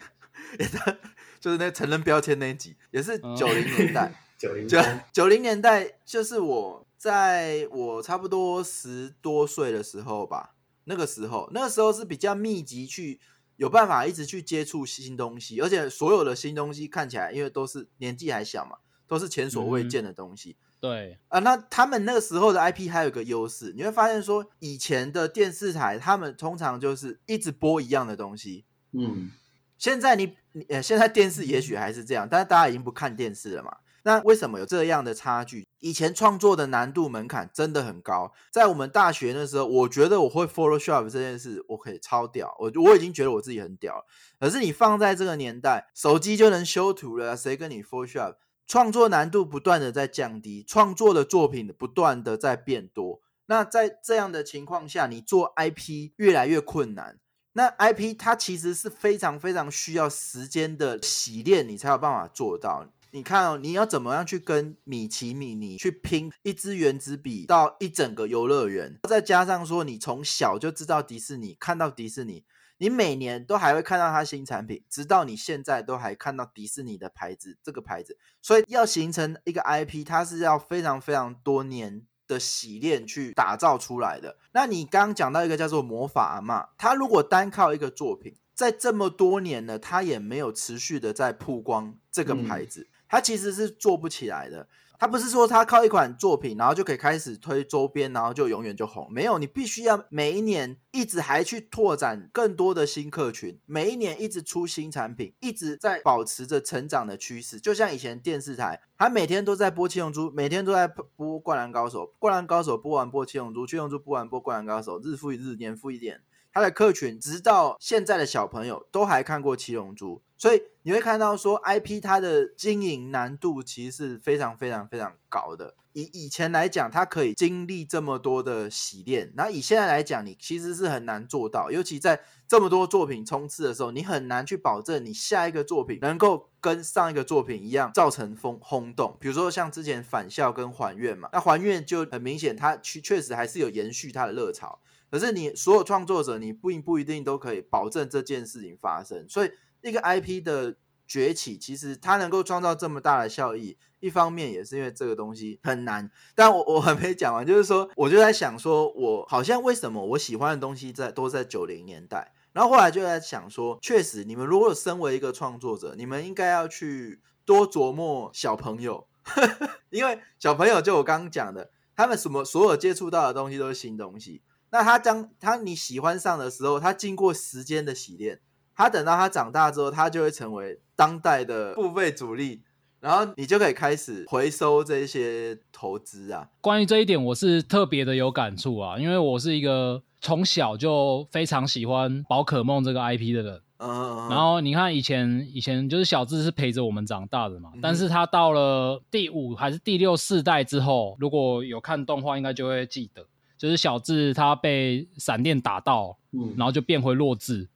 [0.58, 0.98] 也在
[1.40, 4.12] 就是那成人标签那一集，也是嗯九零年代。
[4.38, 4.78] 九零九
[5.12, 13.20] 九零年代，就是我在我差不多十多岁的时候吧，那个时候，那个时候是比较密集去
[13.56, 20.56] 有办法一直去接触新东西，而且所有的新东西看起来，因为都是年纪还小嘛，都是前所未嗯见的东西。
[20.82, 28.64] 对，啊，那他们那个时候的 IP 还有一个优势，你会发现说，以前的电视台他们通常就是一直播一样的东西。
[28.90, 29.30] 嗯，
[29.78, 33.76] 现在你你呃，现在电视也许还是这样，但是大家已经不看电视了嘛。
[34.02, 35.64] 那为什么有这样的差距？
[35.78, 44.04] 以前创作的难度门槛真的很高，在我们大学那时候，我觉得我会 Photoshop 这件事，我可以超屌，我我已经觉得我自己很屌了。
[44.40, 48.34] 可是你放在这个年代，手机就能修图了，谁跟你 Photoshop？
[48.66, 53.20] 创作难度不断的在降低，创作的作品不断的在变多。
[53.46, 57.18] 那在这样的情况下，你做 IP 越来越困难。
[57.54, 62.86] 那 IP 它其实是非常非常需要时间的洗练，你才有办法做到。
[63.10, 72.42] 你看哦，你要怎么样去跟米奇米妮去拼一支原子笔到一整个游乐园，再加上说你从小就知道迪士尼，看到迪士尼，
[72.82, 84.36] 你每年都还会看到它新产品，直到你现在都还看到迪士尼的牌子这个牌子，所以要形成一个 IP，它是要非常非常多年的洗练去打造出来的。
[84.50, 94.66] 那你刚刚讲到一个叫做魔法阿嬷，它如果单靠一个作品，在这么多年呢，它也没有持续的在曝光这个牌子，它其实是做不起来的。
[95.02, 99.12] 他不是说他靠一款作品，然后就可以开始推周边，然后就永远就红。
[99.12, 107.58] 没有，你必须要每一年一直还去拓展更多的新客群，每一年一直出新产品，一直在保持着成长的趋势。
[107.58, 111.10] 就像以前电视台，它每天都在播《七龙珠》，每天都在播
[111.42, 116.20] 《灌篮高手》，《灌篮高手》播完播《七龙珠》，《七龙珠》播完播《灌篮高手》，日复一日，年复一年。
[116.54, 125.76] 它的客群直到现在的小朋友都还看过《七龙珠》，所以你会看到说 IP 它的经营难度其实是非常非常非常高的。
[125.92, 131.70] 以以前来讲，它可以经历这么多的洗练，然后以现在来讲，你其实是很难做到。
[131.70, 139.16] 尤其在这么多作品冲刺的时候，你很难去保证你下一个作品能够跟上一个作品一样造成风轰动。
[139.20, 144.80] 比如说像之前返校跟还愿嘛，那还愿就很明显，它确确实还是有延续它的热潮。
[145.08, 149.52] 可是你所有创作者，你不不一定都可以保证这件事情发生，所以
[149.82, 156.10] 一个 IP 的崛起，其实它能够创造这么大的效益，一方面也是因为这个东西很难。
[156.34, 169.06] 但我我还没讲完，就是说，我就在想说，我好像为什么我喜欢的东西在都在九零年代，然后后来就在想说，确实，你们如果身为一个创作者，你们应该要去多琢磨小朋友，
[169.90, 174.42] 因为小朋友就我刚刚讲的，他们什么所有接触到的东西都是新东西。
[174.70, 178.40] 那他当他你喜欢上的时候，他经过时间的洗练，
[178.74, 182.62] 他等到他长大之后，他就会成为当代的付费主力，
[183.00, 186.48] 然后你就可以开始回收这些投资啊。
[186.60, 193.60] 关于这一点，我是特别的有感触啊，因为我是一个从小就非常喜欢宝可梦这个 IP 的人。
[193.78, 194.28] 嗯嗯嗯。
[194.30, 203.26] 然后你看，以前以前就是小智是陪着我们长大的嘛，嗯但是他到了第五还是第六世代之后，如果有看动画，应该就会记得，
[203.58, 207.68] 就是小智他被闪电打到，嗯，然后就变回弱智。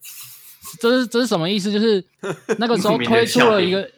[0.80, 1.72] 这是这是什么意思？
[1.72, 2.04] 就是
[2.58, 3.88] 那个时候 推出了一个，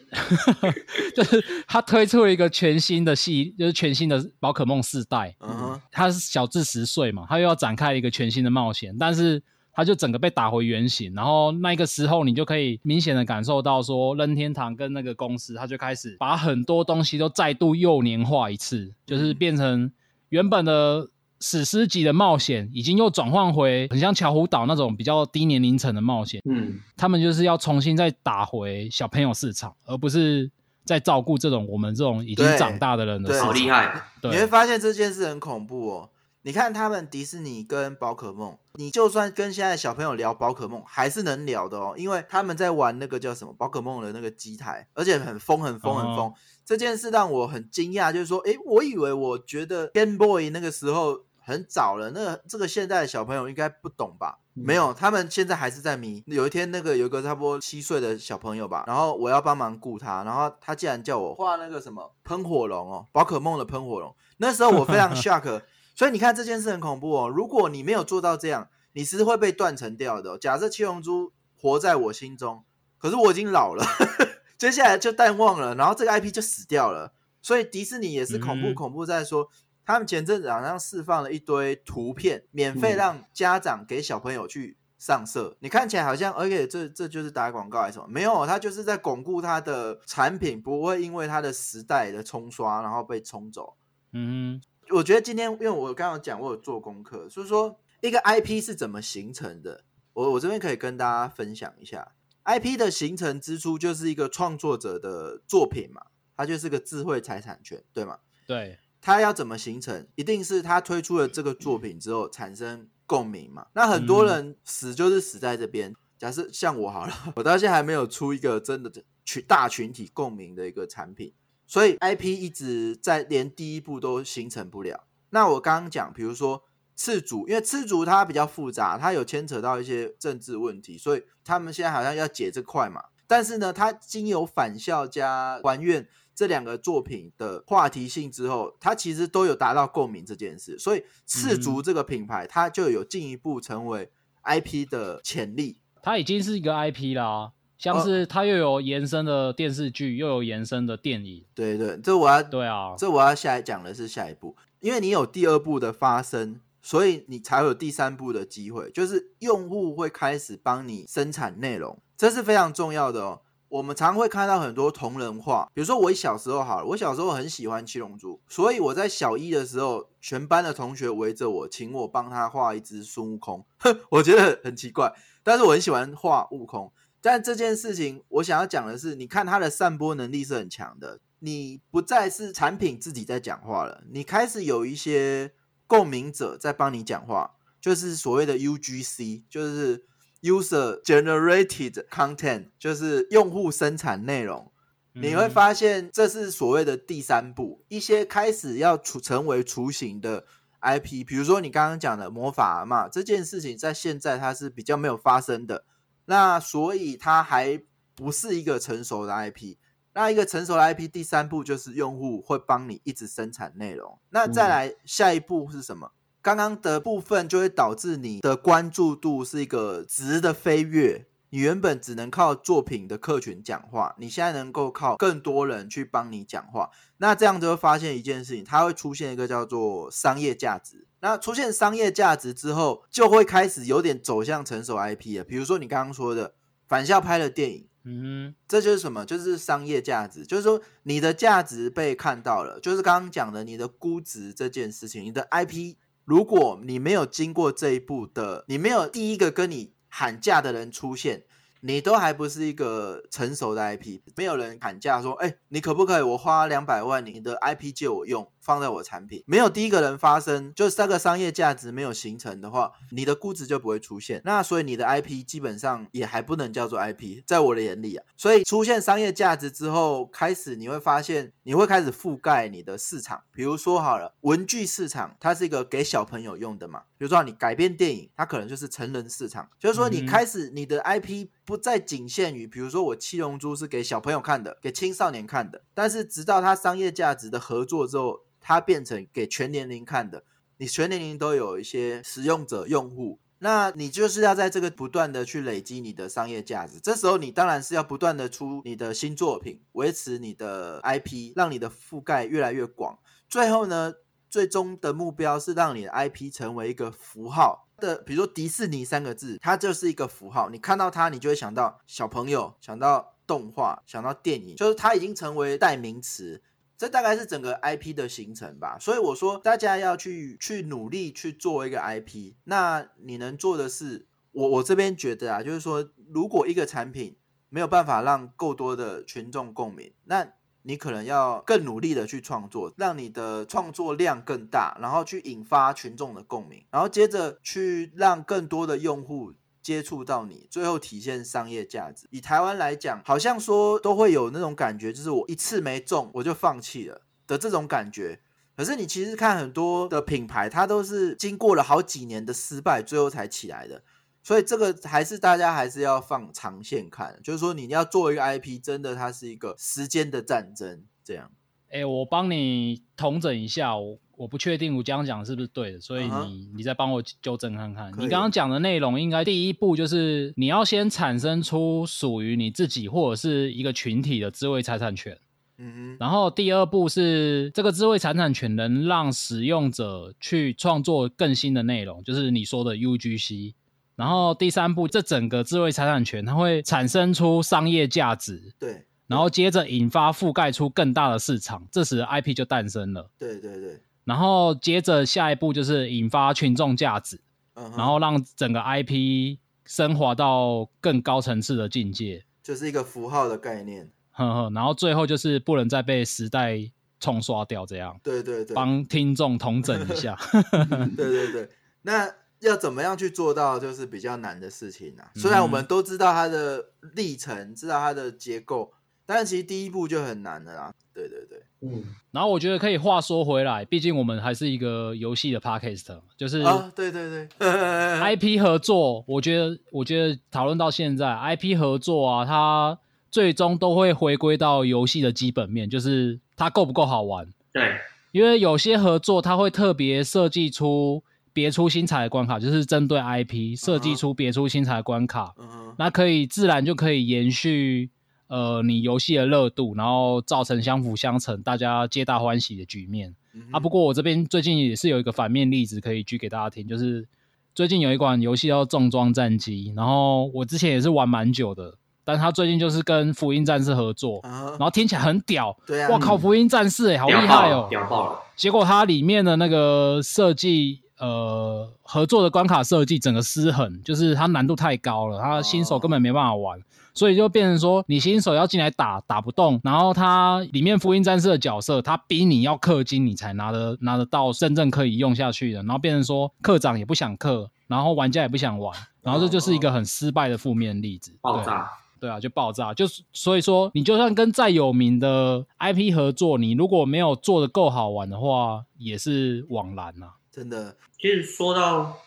[1.15, 5.35] 就是他推出了一个全新的系，就是全新的宝可梦四代。
[5.39, 9.41] 嗯，他是小智十岁嘛，他又要展开一个全新的冒险，但是
[9.73, 11.13] 他就整个被打回原形。
[11.13, 19.91] 然后那个时候，你就可以明显的感受到说，任天堂跟那个公司，他就开始把很多东西都再度幼年化一次，就是变成
[20.29, 21.09] 原本的。
[21.41, 30.51] 史诗级的冒险已经又转换回很像巧虎岛那种比较低年龄层的冒险，嗯，他们就是要重新再打回小朋友市场，而不是
[30.83, 33.47] 在照顾这种我们这种已经对长大的人的对市场。
[33.47, 36.09] 好厉害，你会对，发现这件事很恐怖哦。
[36.41, 46.27] 你看他们迪士尼跟宝可梦，你就算跟现在的小朋友聊宝可梦，还是能聊的哦，因为他们在玩那个叫什么宝可梦的那个机台，而且很疯很疯很疯。
[46.27, 46.33] 哦
[46.69, 51.19] 这件事让我很惊讶，就是说，诶，我以为我觉得 Game Boy 那个时候
[51.49, 54.37] 很早了，那个这个现在的小朋友应该不懂吧？
[54.55, 56.21] 嗯没有，他们现在还是在迷。
[56.27, 64.13] 有一天，那个有一个差不多七岁的小朋友吧，然后我要帮忙顾他，然后他竟然叫我画那个什么喷火龙哦，宝可梦的喷火龙。
[64.37, 65.63] 那时候我非常 shock，
[65.95, 67.29] 所以你看这件事很恐怖哦。
[67.29, 72.63] 如果你没有做到这样，你是会被断层掉的哦、假设七龙珠活在我心中，
[72.97, 73.85] 可是我已经老了，
[74.59, 77.13] 接下来就淡忘了，然后这个 IP 就死掉了。
[77.41, 79.49] 所以迪士尼也是恐怖，嗯恐怖在说。
[79.89, 85.57] 他们前阵子好像释放了一堆图片，免费嗯让家长给小朋友去上色。
[85.61, 88.07] 你看起来好像，而且这这就是打广告还是什么？
[88.07, 93.77] 没有，他就是在巩固他的产品不会因为它的时代的冲刷然后被冲走。
[94.13, 94.61] 嗯
[94.91, 99.83] 我觉得今天因为我刚刚讲我有做功课，所以说一个 IP 是怎么形成的，
[100.13, 102.11] 我我这边可以跟大家分享一下。
[102.43, 106.03] IP 的形成之初就是一个创作者的作品嘛，
[106.37, 108.17] 它就是个智慧财产权，对吗？
[108.17, 110.07] 哼，对，它要怎么形成？
[110.15, 113.67] 一定是他推出了这个作品之后产生共鸣嘛。
[113.73, 115.95] 那很多人死就是死在这边。
[116.17, 118.91] 假设像我好了， 我到现在还没有出一个真的
[119.23, 121.33] 群大群体共鸣的一个产品，
[121.65, 125.05] 所以 IP 一直在连第一步都形成不了。
[125.29, 126.63] 那我刚刚讲，比如说
[126.97, 133.01] 赤足，因为赤足它比较复杂，它有牵扯到一些政治问题，所以他们现在好像要解这块嘛。
[133.25, 136.05] 但是呢，它经由返校加还愿
[136.39, 144.09] 这两个作品的话题性之后，它其实都有达到共鸣这件事，所以赤足这个品牌它就有进一步成为
[144.45, 145.81] IP 的潜力。
[146.01, 163.41] 它已经是一个 IP 啦，像哦是它又有延伸的电视剧，又有延伸的电影，对对，这我要对啊，这我要下来讲的是下一步，因为你有第二步的发生，所以你才有第三步的机会，就是用户会开始帮你生产内容，这是非常重要的哦。
[163.69, 173.63] 我们常会看到很多同人画，比如说我小时候好了，我小时候很喜欢七龙珠，所以我在小一的时候，全班的同学围着我，请我帮他画一只孙悟空，
[174.09, 175.13] 我觉得很奇怪，
[175.43, 176.91] 但是我很喜欢画悟空。
[177.21, 185.51] 但这件事情，我想要讲的是，你看它的散播能力是很强的，你不再是产品自己在讲话了，你开始有一些
[185.85, 187.51] 共鸣者在帮你讲话，
[187.81, 190.05] 就是所谓的 UGC，就是
[190.41, 194.71] User Generated Content，就是用户生产内容。
[195.13, 200.45] 你会嗯发现，这是所谓的第三步，一些开始要雏成为雏形的
[200.81, 205.83] IP，比如说你刚刚讲的魔法嘛这件事情，在现在它是比较没有发生的，
[206.25, 207.81] 那所以它还
[208.15, 209.77] 不是一个成熟的 IP。
[210.13, 214.19] 那一个成熟的 IP，第三步就是用户会帮你一直生产内容。
[214.29, 216.11] 那再来下一步是什么？
[216.49, 221.27] 刚刚的部分就会导致你的关注度是一个值的飞跃。
[221.51, 226.89] 你原本只能靠作品的客群讲话，你现在能够靠更多人去帮你讲话。
[227.17, 231.05] 那这样就会发现一件事情，它会出现一个叫做商业价值。
[231.19, 235.43] 那出现商业价值之后，就会开始有点走向成熟 IP 了。
[235.43, 236.55] 比如说你刚刚说的
[236.87, 239.23] 返校拍的电影，嗯这就是什么？
[239.23, 245.95] 就是商业价值，就是说你的价值被看到了，就是刚刚讲的你的估值这件事情，你的 IP，
[246.29, 251.43] 如果你没有经过这一步的，你没有第一个跟你喊价的人出现，
[251.81, 264.43] 你都还不是一个成熟的 IP，没有人喊价说，哎、你可不可以我花两百万，你的 IP 借我用，放在我产品，没有第一个人发生，就是这个商业价值没有形成的话，你的估值就不会出现。
[264.45, 273.41] 那所以你的 IP 基本上也还不能叫做 IP，在我的眼里啊，所以出现商业价值之后，开始你会发现，你会开始覆盖你的市场。
[273.51, 290.43] 比如说好了，文具市场它是一个给小朋友用的嘛，比如说你改编电影，它可能就是成人市场，就是说你开始你的 IP 不再仅限于，比如说我七龙珠是给小朋友看的，给青少年看的，但是直到它商业价值的合作之后，它变成给全年龄看的，
[290.77, 293.39] 你全年龄都有一些使用者用户。
[293.61, 303.19] 那你就是要在这个不断的去累积你的商业价值，这时候你当然是要不断的出你的新作品，维持你的 IP，让你的覆盖越来越广。
[303.49, 304.13] 最后呢，
[304.49, 310.69] 最终的目标是让你的 IP 成为一个符号的，比如说迪士尼三个字，它就是一个符号。
[310.69, 316.61] 你看到它，你就会想到小朋友，想到动画，想到电影，就是它已经成为代名词。
[316.99, 322.55] 这大概是整个 IP 的形成吧，所以我说大家要去去努力去做一个 IP。
[322.65, 327.37] 那你能做的是，我我这边觉得啊，就是说，如果一个产品
[327.69, 330.45] 没有办法让够多的群众共鸣，那
[330.81, 342.27] 你可能要更努力的去创作，让你的创作量更大，然后去引发群众的共鸣，然后接着去让更多的用户接触到你，最后体现商业价值。
[342.31, 348.41] 以台湾来讲，好像说都会有那种感觉，就是我一次没中我就放弃了的这种感觉。
[348.75, 354.03] 可是你其实看很多的品牌，它都是经过了好几年的失败，最后才起来的。
[354.41, 361.51] 所以这个还是大家还是要放长线看，就是说你要做一个 IP，真的它是一个时间的战争，这样。
[361.89, 368.09] 哎、我帮你统整一下，我我不确定我这样讲是不是对的，所以你、你再帮我纠正看看。
[368.17, 375.37] 你刚刚讲的内容，应该第一步就是你要先产生出属于你自己或者是一个群体的智慧财产权，
[375.77, 383.73] 嗯哼，然后第二步是这个智慧财产权能让使用者去创作更新的内容，就是你说的 UGC。
[384.15, 393.29] 然后第三步，这整个智慧财产权它会产生出商业价值，对然后接着引发覆盖出更大的市场，这时 IP 就诞生了。
[393.37, 397.41] 对对对，然后接着下一步就是引发群众价值，
[397.73, 402.45] 然后让整个 IP 升华到更高层次的境界。
[402.61, 404.11] 就是一个符号的概念。
[404.29, 406.77] 呵呵，然后最后就是不能再被时代
[407.19, 410.37] 冲刷掉，这样对对对，帮听众统整一下。
[411.17, 411.69] 对对对，
[412.03, 415.31] 那要怎么样去做到，就是比较难的事情啊。
[415.33, 418.93] 嗯虽然我们都知道它的历程，知道它的结构，
[419.29, 420.91] 但是其实第一步就很难的啦。
[421.13, 429.23] 对对对，嗯，然后我觉得可以话说回来，毕竟我们还是一个游戏的 podcast，就是啊，对对对 IP 合作。
[429.27, 432.97] 我觉得，我觉得讨论到现在，IP 合作啊，它
[433.29, 437.47] 最终都会回归到游戏的基本面，就是它够不够好玩。
[437.71, 437.83] 对，
[438.31, 441.23] 因为有些合作，它会特别设计出
[441.53, 445.53] 别出心裁的关卡，就是针对 IP 设计出别出心裁的关卡。
[445.99, 448.09] 那可以自然就可以延续
[448.49, 453.79] 呃你游戏的热度，然后造成相辅相成、大家皆大欢喜的局面、嗯啊。
[453.79, 457.25] 不过我这边最近也是有一个反面例子可以举给大家听，就是
[457.73, 461.95] 最近有一款游戏叫《重装战机》，然后我之前也是玩蛮久的，
[462.25, 467.87] 但他最近就是跟福音战士合作，啊然后听起来很屌，对啊哇靠，福音战士哎、好厉害哦！
[467.89, 476.79] 屌爆了，结果它里面的那个设计，呃，合作的关卡设计整个失衡，就是它难度太高了，它新手根本没办法玩，
[477.19, 491.89] 所以就变成说你新手要进来打打不动，然后它里面福音战士的角色，他逼你要氪金，你才拿得拿得到真正可以用下去的，然后变成说课长也不想氪，然后玩家也不想玩，然后这就是一个很失败的负面例子，爆炸，
[492.21, 492.29] 对。
[492.29, 502.17] 啊，就爆炸，就是所以说，你就算跟再有名的 IP 合作，你如果没有做的够好玩的话，也是枉然呐、真的，其实说到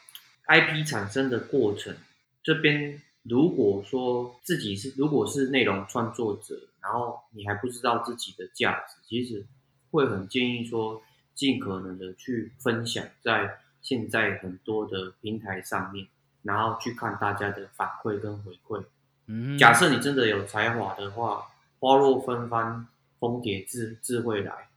[0.49, 1.95] IP 产生的过程，
[2.43, 9.44] 这边如果说自己是如果是内容创作者，然后你还不知道自己的价值，其实
[9.90, 11.00] 会很建议说，
[11.34, 16.06] 尽可能的去分享在现在很多的平台上面，
[16.42, 18.84] 然后去看大家的反馈跟回馈。
[19.26, 21.46] 嗯，假设你真的有才华的话，
[21.78, 22.86] 花落芬芳，
[23.20, 24.68] 蜂蝶自自会来。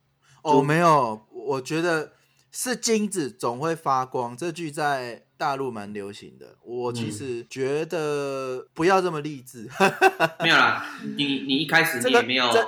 [0.43, 2.11] 哦，没有，我觉得
[2.57, 6.55] 是金子总会发光这句在大陆蛮流行的。
[6.61, 9.69] 我其嗯实觉得不要这么励志，
[10.39, 10.85] 没有啦，
[11.17, 12.63] 你你一开始这个你也没有，这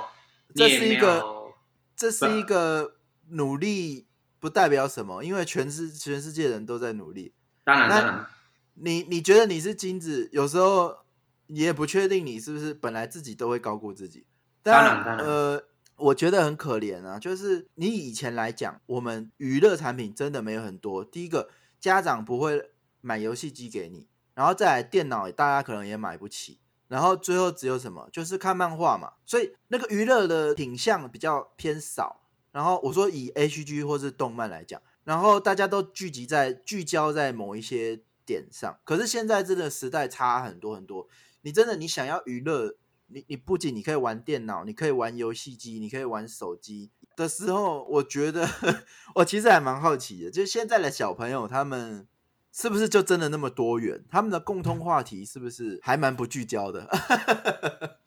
[0.52, 1.54] 你这是一个有，
[1.96, 2.96] 这是一个
[3.30, 4.06] 努力，
[4.38, 7.32] 不代表什么，因为全世全世界人都在努力。
[7.64, 8.26] 那当然当然，
[8.74, 10.98] 你你觉得你是金子，有时候
[11.46, 14.26] 你也不确定你是不是本来自己都会高估自己。
[14.62, 15.64] 但当然当然呃，
[15.98, 21.04] 我觉得很可怜啊，就是你以前来讲，我们娱乐产品真的没有很多。
[21.04, 22.70] 第一个，家长不会
[23.00, 26.60] 买游戏机给你，然后再来电脑，大家可能也买不起。
[26.88, 32.22] 然后最后只有什么，就是看漫画嘛，所以那个娱乐的品相比较偏少。
[32.50, 38.78] 然后我说以 H G 或是动漫来讲，然后大家都聚集在聚焦在某一些点上。
[38.84, 41.06] 可是现在真的时代差很多很多，
[41.42, 42.74] 你真的你想要娱乐，
[43.08, 48.48] 你你不仅你可以玩电脑，你可以玩游戏机，你可以玩手机的时候，我觉得
[49.16, 52.06] 我其实还蛮好奇的，就是现在的小朋友他们
[52.52, 54.04] 是不是就真的那么多元？
[54.10, 56.88] 他们的共通话题是不是还蛮不聚焦的？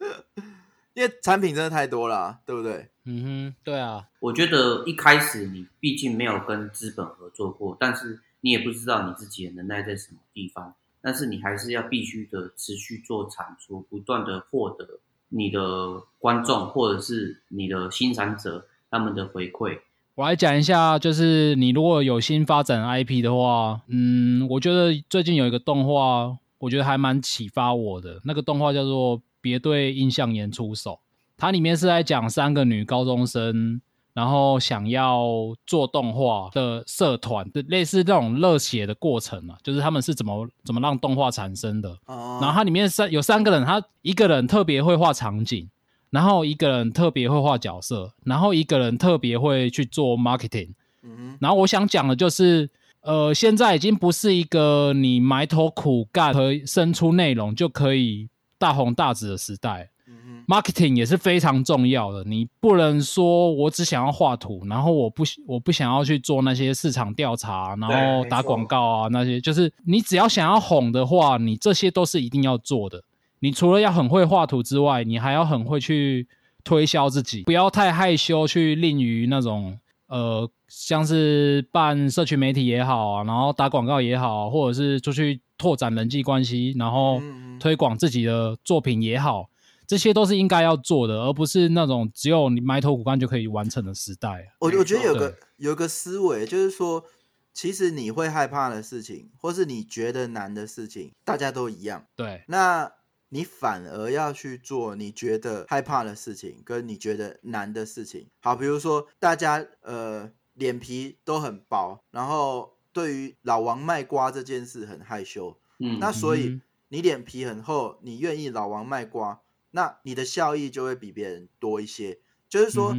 [0.94, 2.90] 因为产品真的太多了啊、对不对？
[3.04, 19.78] 嗯哼，对啊，我觉得一开始你毕竟没有跟资本合作过，但是你也不知道你自己的能耐在什么地方，但是你还是要必须的持续做产出，不断的获得你的观众或者是你的欣赏者他们的回馈。
[20.14, 28.20] 我来讲一下，就是你如果有新发展 IP 的话，嗯，我觉得最近有一个动画，我觉得还蛮启发我的。
[28.24, 30.90] 那个动画叫做《别对印象岩出手》，
[31.38, 33.80] 它里面是在讲三个女高中生，
[34.14, 35.26] 然后想要
[35.66, 41.90] 做动画的社团的类似这种热血的过程啊，就是他们是怎么怎么让动画产生的。
[42.06, 45.66] 哦，然后它里面三有三个人，他一个人特别会画场景，
[46.10, 50.74] 然后一个人特别会画角色，然后一个人特别会去做 marketing。
[51.02, 52.68] 嗯哼，然后我想讲的就是，
[53.00, 59.88] 呃，现在已经不是一个你埋头苦干和生出内容就可以大红大紫的时代。
[60.32, 60.44] 嗯。
[60.48, 73.02] Marketing 也是非常重要的，你不能说我只想要画图，然后我不我不想要去做那些市场调查，然后打广告啊那些，就是你只要想要红的话，你这些都是一定要做的。
[73.40, 76.28] 你除了要很会画图之外，你还要很会去
[76.62, 79.76] 推销自己，不要太害羞去吝于那种
[80.06, 87.20] 呃，像是办社群媒体也好啊，然后打广告也好，或者是出去拓展人际关系，然后
[87.58, 89.48] 推广自己的作品也好，
[89.92, 94.54] 这些都是应该要做的，而不是那种只有你埋头苦干就可以完成的时代。
[94.58, 97.04] 我我觉得有个有个思维，就是说，
[97.52, 102.06] 其实你会害怕的事情，或是你觉得难的事情，大家都一样。
[102.16, 102.90] 对，那
[103.28, 108.28] 你反而要去做你觉得害怕的事情，跟你觉得难的事情。
[108.40, 119.41] 好，比如说大家呃脸皮都很薄，然后对于老王卖瓜这件事很害羞，嗯，那所以嗯你脸皮很厚，你愿意老王卖瓜，
[119.72, 122.20] 那你的效益就会比别人多一些。
[122.48, 122.96] 就是说，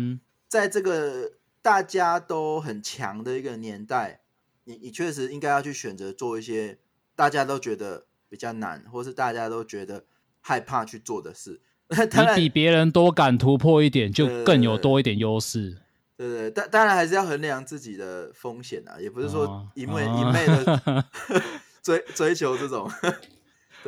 [0.47, 4.21] 在这个大家都很强的一个年代，
[4.65, 6.80] 你你确实应该要去选择做一些
[7.15, 10.05] 大家都觉得比较难，或是大家都觉得
[10.41, 11.61] 害怕去做的事。
[12.09, 15.78] 当然你，比别人多敢突破一点，就更有多一点优势。
[16.17, 21.05] 对对，但当然还是要衡量自己的风险啊，也不是说哦一昧、哦一昧的
[21.84, 22.89] 追追求这种。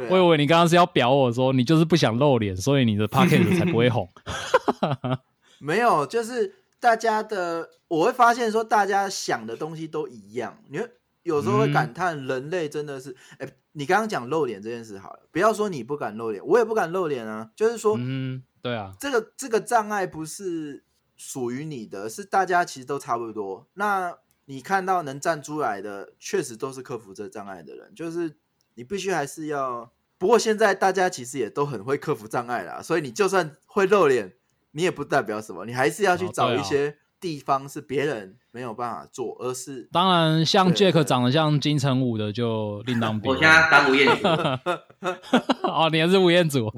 [0.10, 4.10] 我以为你刚刚是要表我说你就是不想露脸，所以你的 p o c k e t 才不会红。
[5.60, 10.58] 没有，就是大家的，我会发现说大家想的东西都一样。
[10.70, 10.90] 你会
[11.24, 17.50] 有时候会嗯感叹人类真的是，哎、你刚刚讲露脸这件事好了，不要说你不敢露脸，我也不敢露脸啊。
[17.56, 20.84] 就是说，嗯，对啊，这个这个障碍不是
[21.18, 23.68] 属于你的，是大家其实都差不多。
[23.74, 24.14] 那
[24.46, 28.38] 你看到能站出来的，确实都是克服这障碍的人，就是
[28.76, 29.92] 你必须还是要。
[30.18, 34.34] 不过现在大家其实也都很会克服障碍啦，所以你就算会露脸，
[34.72, 43.46] 你也不代表什么，你还是要去找一些地方是别人没有办法做，而是当然像对 Jack 对长得像金城武的就另当别我论。
[43.46, 44.28] 现在当吴彦祖，
[45.68, 46.72] 哦，你还是吴彦祖。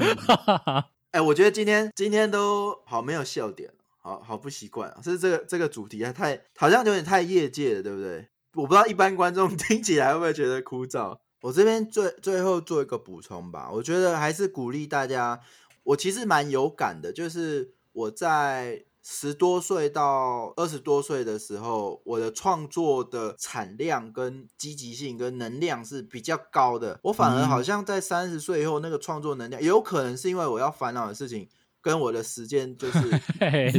[1.12, 3.72] 哎、我觉得今天今天都好没有笑点，
[4.02, 5.00] 好好不习惯啊！
[5.04, 8.28] 是这个这个主题还太好像有点太业界了，对不对？
[8.56, 11.20] 我不知道一般观众 听起来会不会觉得枯燥。
[11.48, 15.39] 我这边最最后做一个补充吧，我觉得还是鼓励大家。
[15.84, 27.00] 我其实蛮有感的，就是我在十多岁到二十多岁的时候，我的创作的产量跟积极性跟能量是比较高的。
[27.04, 31.48] 我反而嗯好像在三十岁以后，那个创作能量，也有可能是因为我要烦恼的事情
[31.88, 33.00] 跟我的时间就是
[33.40, 33.72] 对，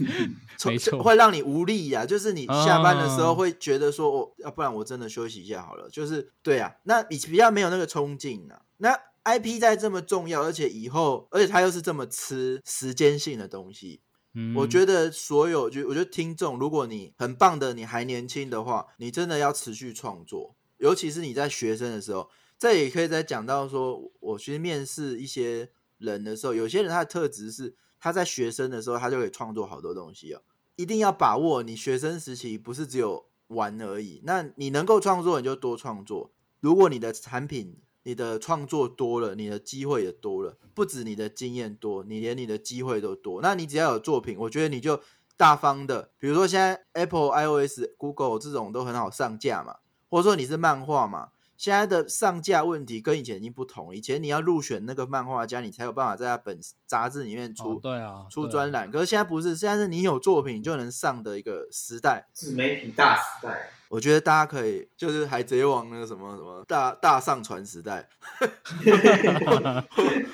[0.56, 5.86] 从没错会让你无力呀、就是你下班的时候啊会觉得说，哦，要不然我真的休息一下好了。
[5.90, 8.62] 就是对啊，那你比较没有那个冲劲啊。
[8.78, 14.00] 那 IP 在这么重要，而且以后，而且它又是这么吃时间性的东西，
[14.32, 22.30] 嗯我觉得所有就我觉得听众，如果你很棒的，你还年轻的话，你真的要持续创作，尤其是你在学生的时候。
[22.58, 25.70] 这也可以再讲到说，我去面试一些
[26.00, 30.42] 人的时候，有些人他的特质是他在学生的时候他就可以创作好多东西哦。
[30.76, 36.32] 一定要把握你学生时期不是只有玩而已，那你能够创作你就多创作。
[36.60, 43.42] 如果你的产品、你的创作多了，你的机会也多了，不止你的经验多，你连你的机会都多。
[43.42, 45.00] 那你只要有作品，我觉得你就
[45.36, 49.76] 大方的，比如说现在 Apple、iOS、Google 这种都很好上架嘛，
[50.08, 51.28] 或者说你是漫画嘛，
[51.60, 53.94] 现在的上架问题跟以前已经不同了。
[53.94, 58.90] 以前你要入选那个漫画家，你才有办法在他本杂志里面出、哦对啊，出专栏。
[58.90, 62.26] 可是现在不是，现在是你有作品就能上的一个时代。
[62.32, 68.08] 自媒体大时代，我觉得大家可以就是海贼王那个什么什么大大上传时代，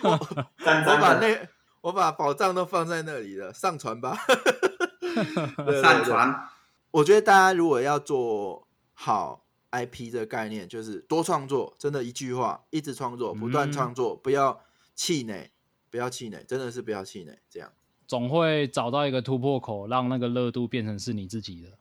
[0.04, 1.48] 我把那
[1.80, 4.16] 我把宝藏都放在那里了，上传吧。
[5.82, 6.48] 上传，
[6.92, 9.42] 我觉得大家如果要做好
[9.84, 14.60] IP 这个概念，就是多创作，真的一句话，一直创作，不断嗯创作，不要
[14.94, 15.50] 气馁，
[15.90, 17.38] 不要气馁，真的是不要气馁。
[17.50, 17.72] 这样，
[18.06, 21.78] 总会找到一个突破口，让那个热度变成是你自己的。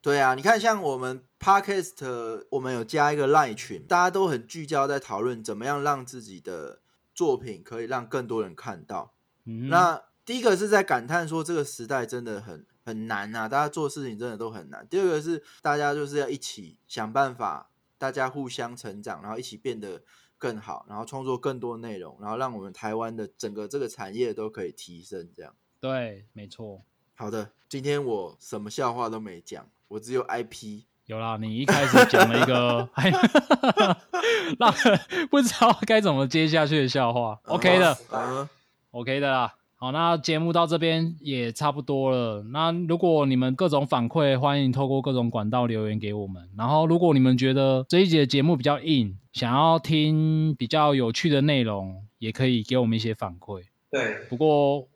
[0.00, 6.80] 对啊，你看像我们 Podcast，我们有加一个 Line 群，大家都很聚焦在讨论怎么样让自己的
[7.14, 9.14] 作品可以让更多人看到。
[9.44, 14.86] 嗯，那第一个是在感叹说这个时代真的很很难啊，大家做事情真的都很难。
[14.88, 20.02] 第二个是大家就是要一起想办法，大家互相成长，然后一起变得
[20.38, 25.28] 更好，然后创作更多内容，然后让我们台湾的整个这个产业都可以提升。
[25.36, 26.82] 这样，对，没错，
[27.14, 30.82] 好的，今天我什么笑话都没讲，我只有 IP。
[31.06, 32.86] 有啦，你一开始讲了一个，
[35.28, 37.40] 不知道该怎么接下去的笑话。
[37.44, 38.48] OK 的嗯
[38.92, 39.52] ，，OK 的啦。
[39.82, 42.44] 好，那节目到这边也差不多了。
[42.52, 46.48] 那如果你们各种反馈，欢迎透过各种管道留言给我们。
[46.56, 53.62] 然后，如果你们觉得这一节节目比较硬，想要听比较有趣的内容，也可以给我们一些反馈。
[53.90, 54.86] 对，不过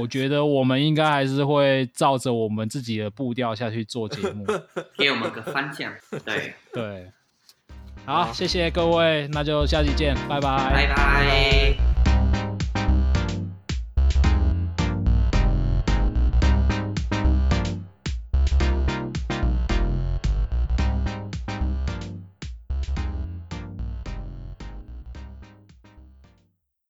[0.00, 4.44] 我觉得我们应该还是会照着我们自己的步调下去做节目。
[4.98, 5.92] 给我们个方向。
[6.24, 7.08] 对， 对，
[8.04, 11.93] 好，谢谢各位，那就下期见，拜拜拜拜。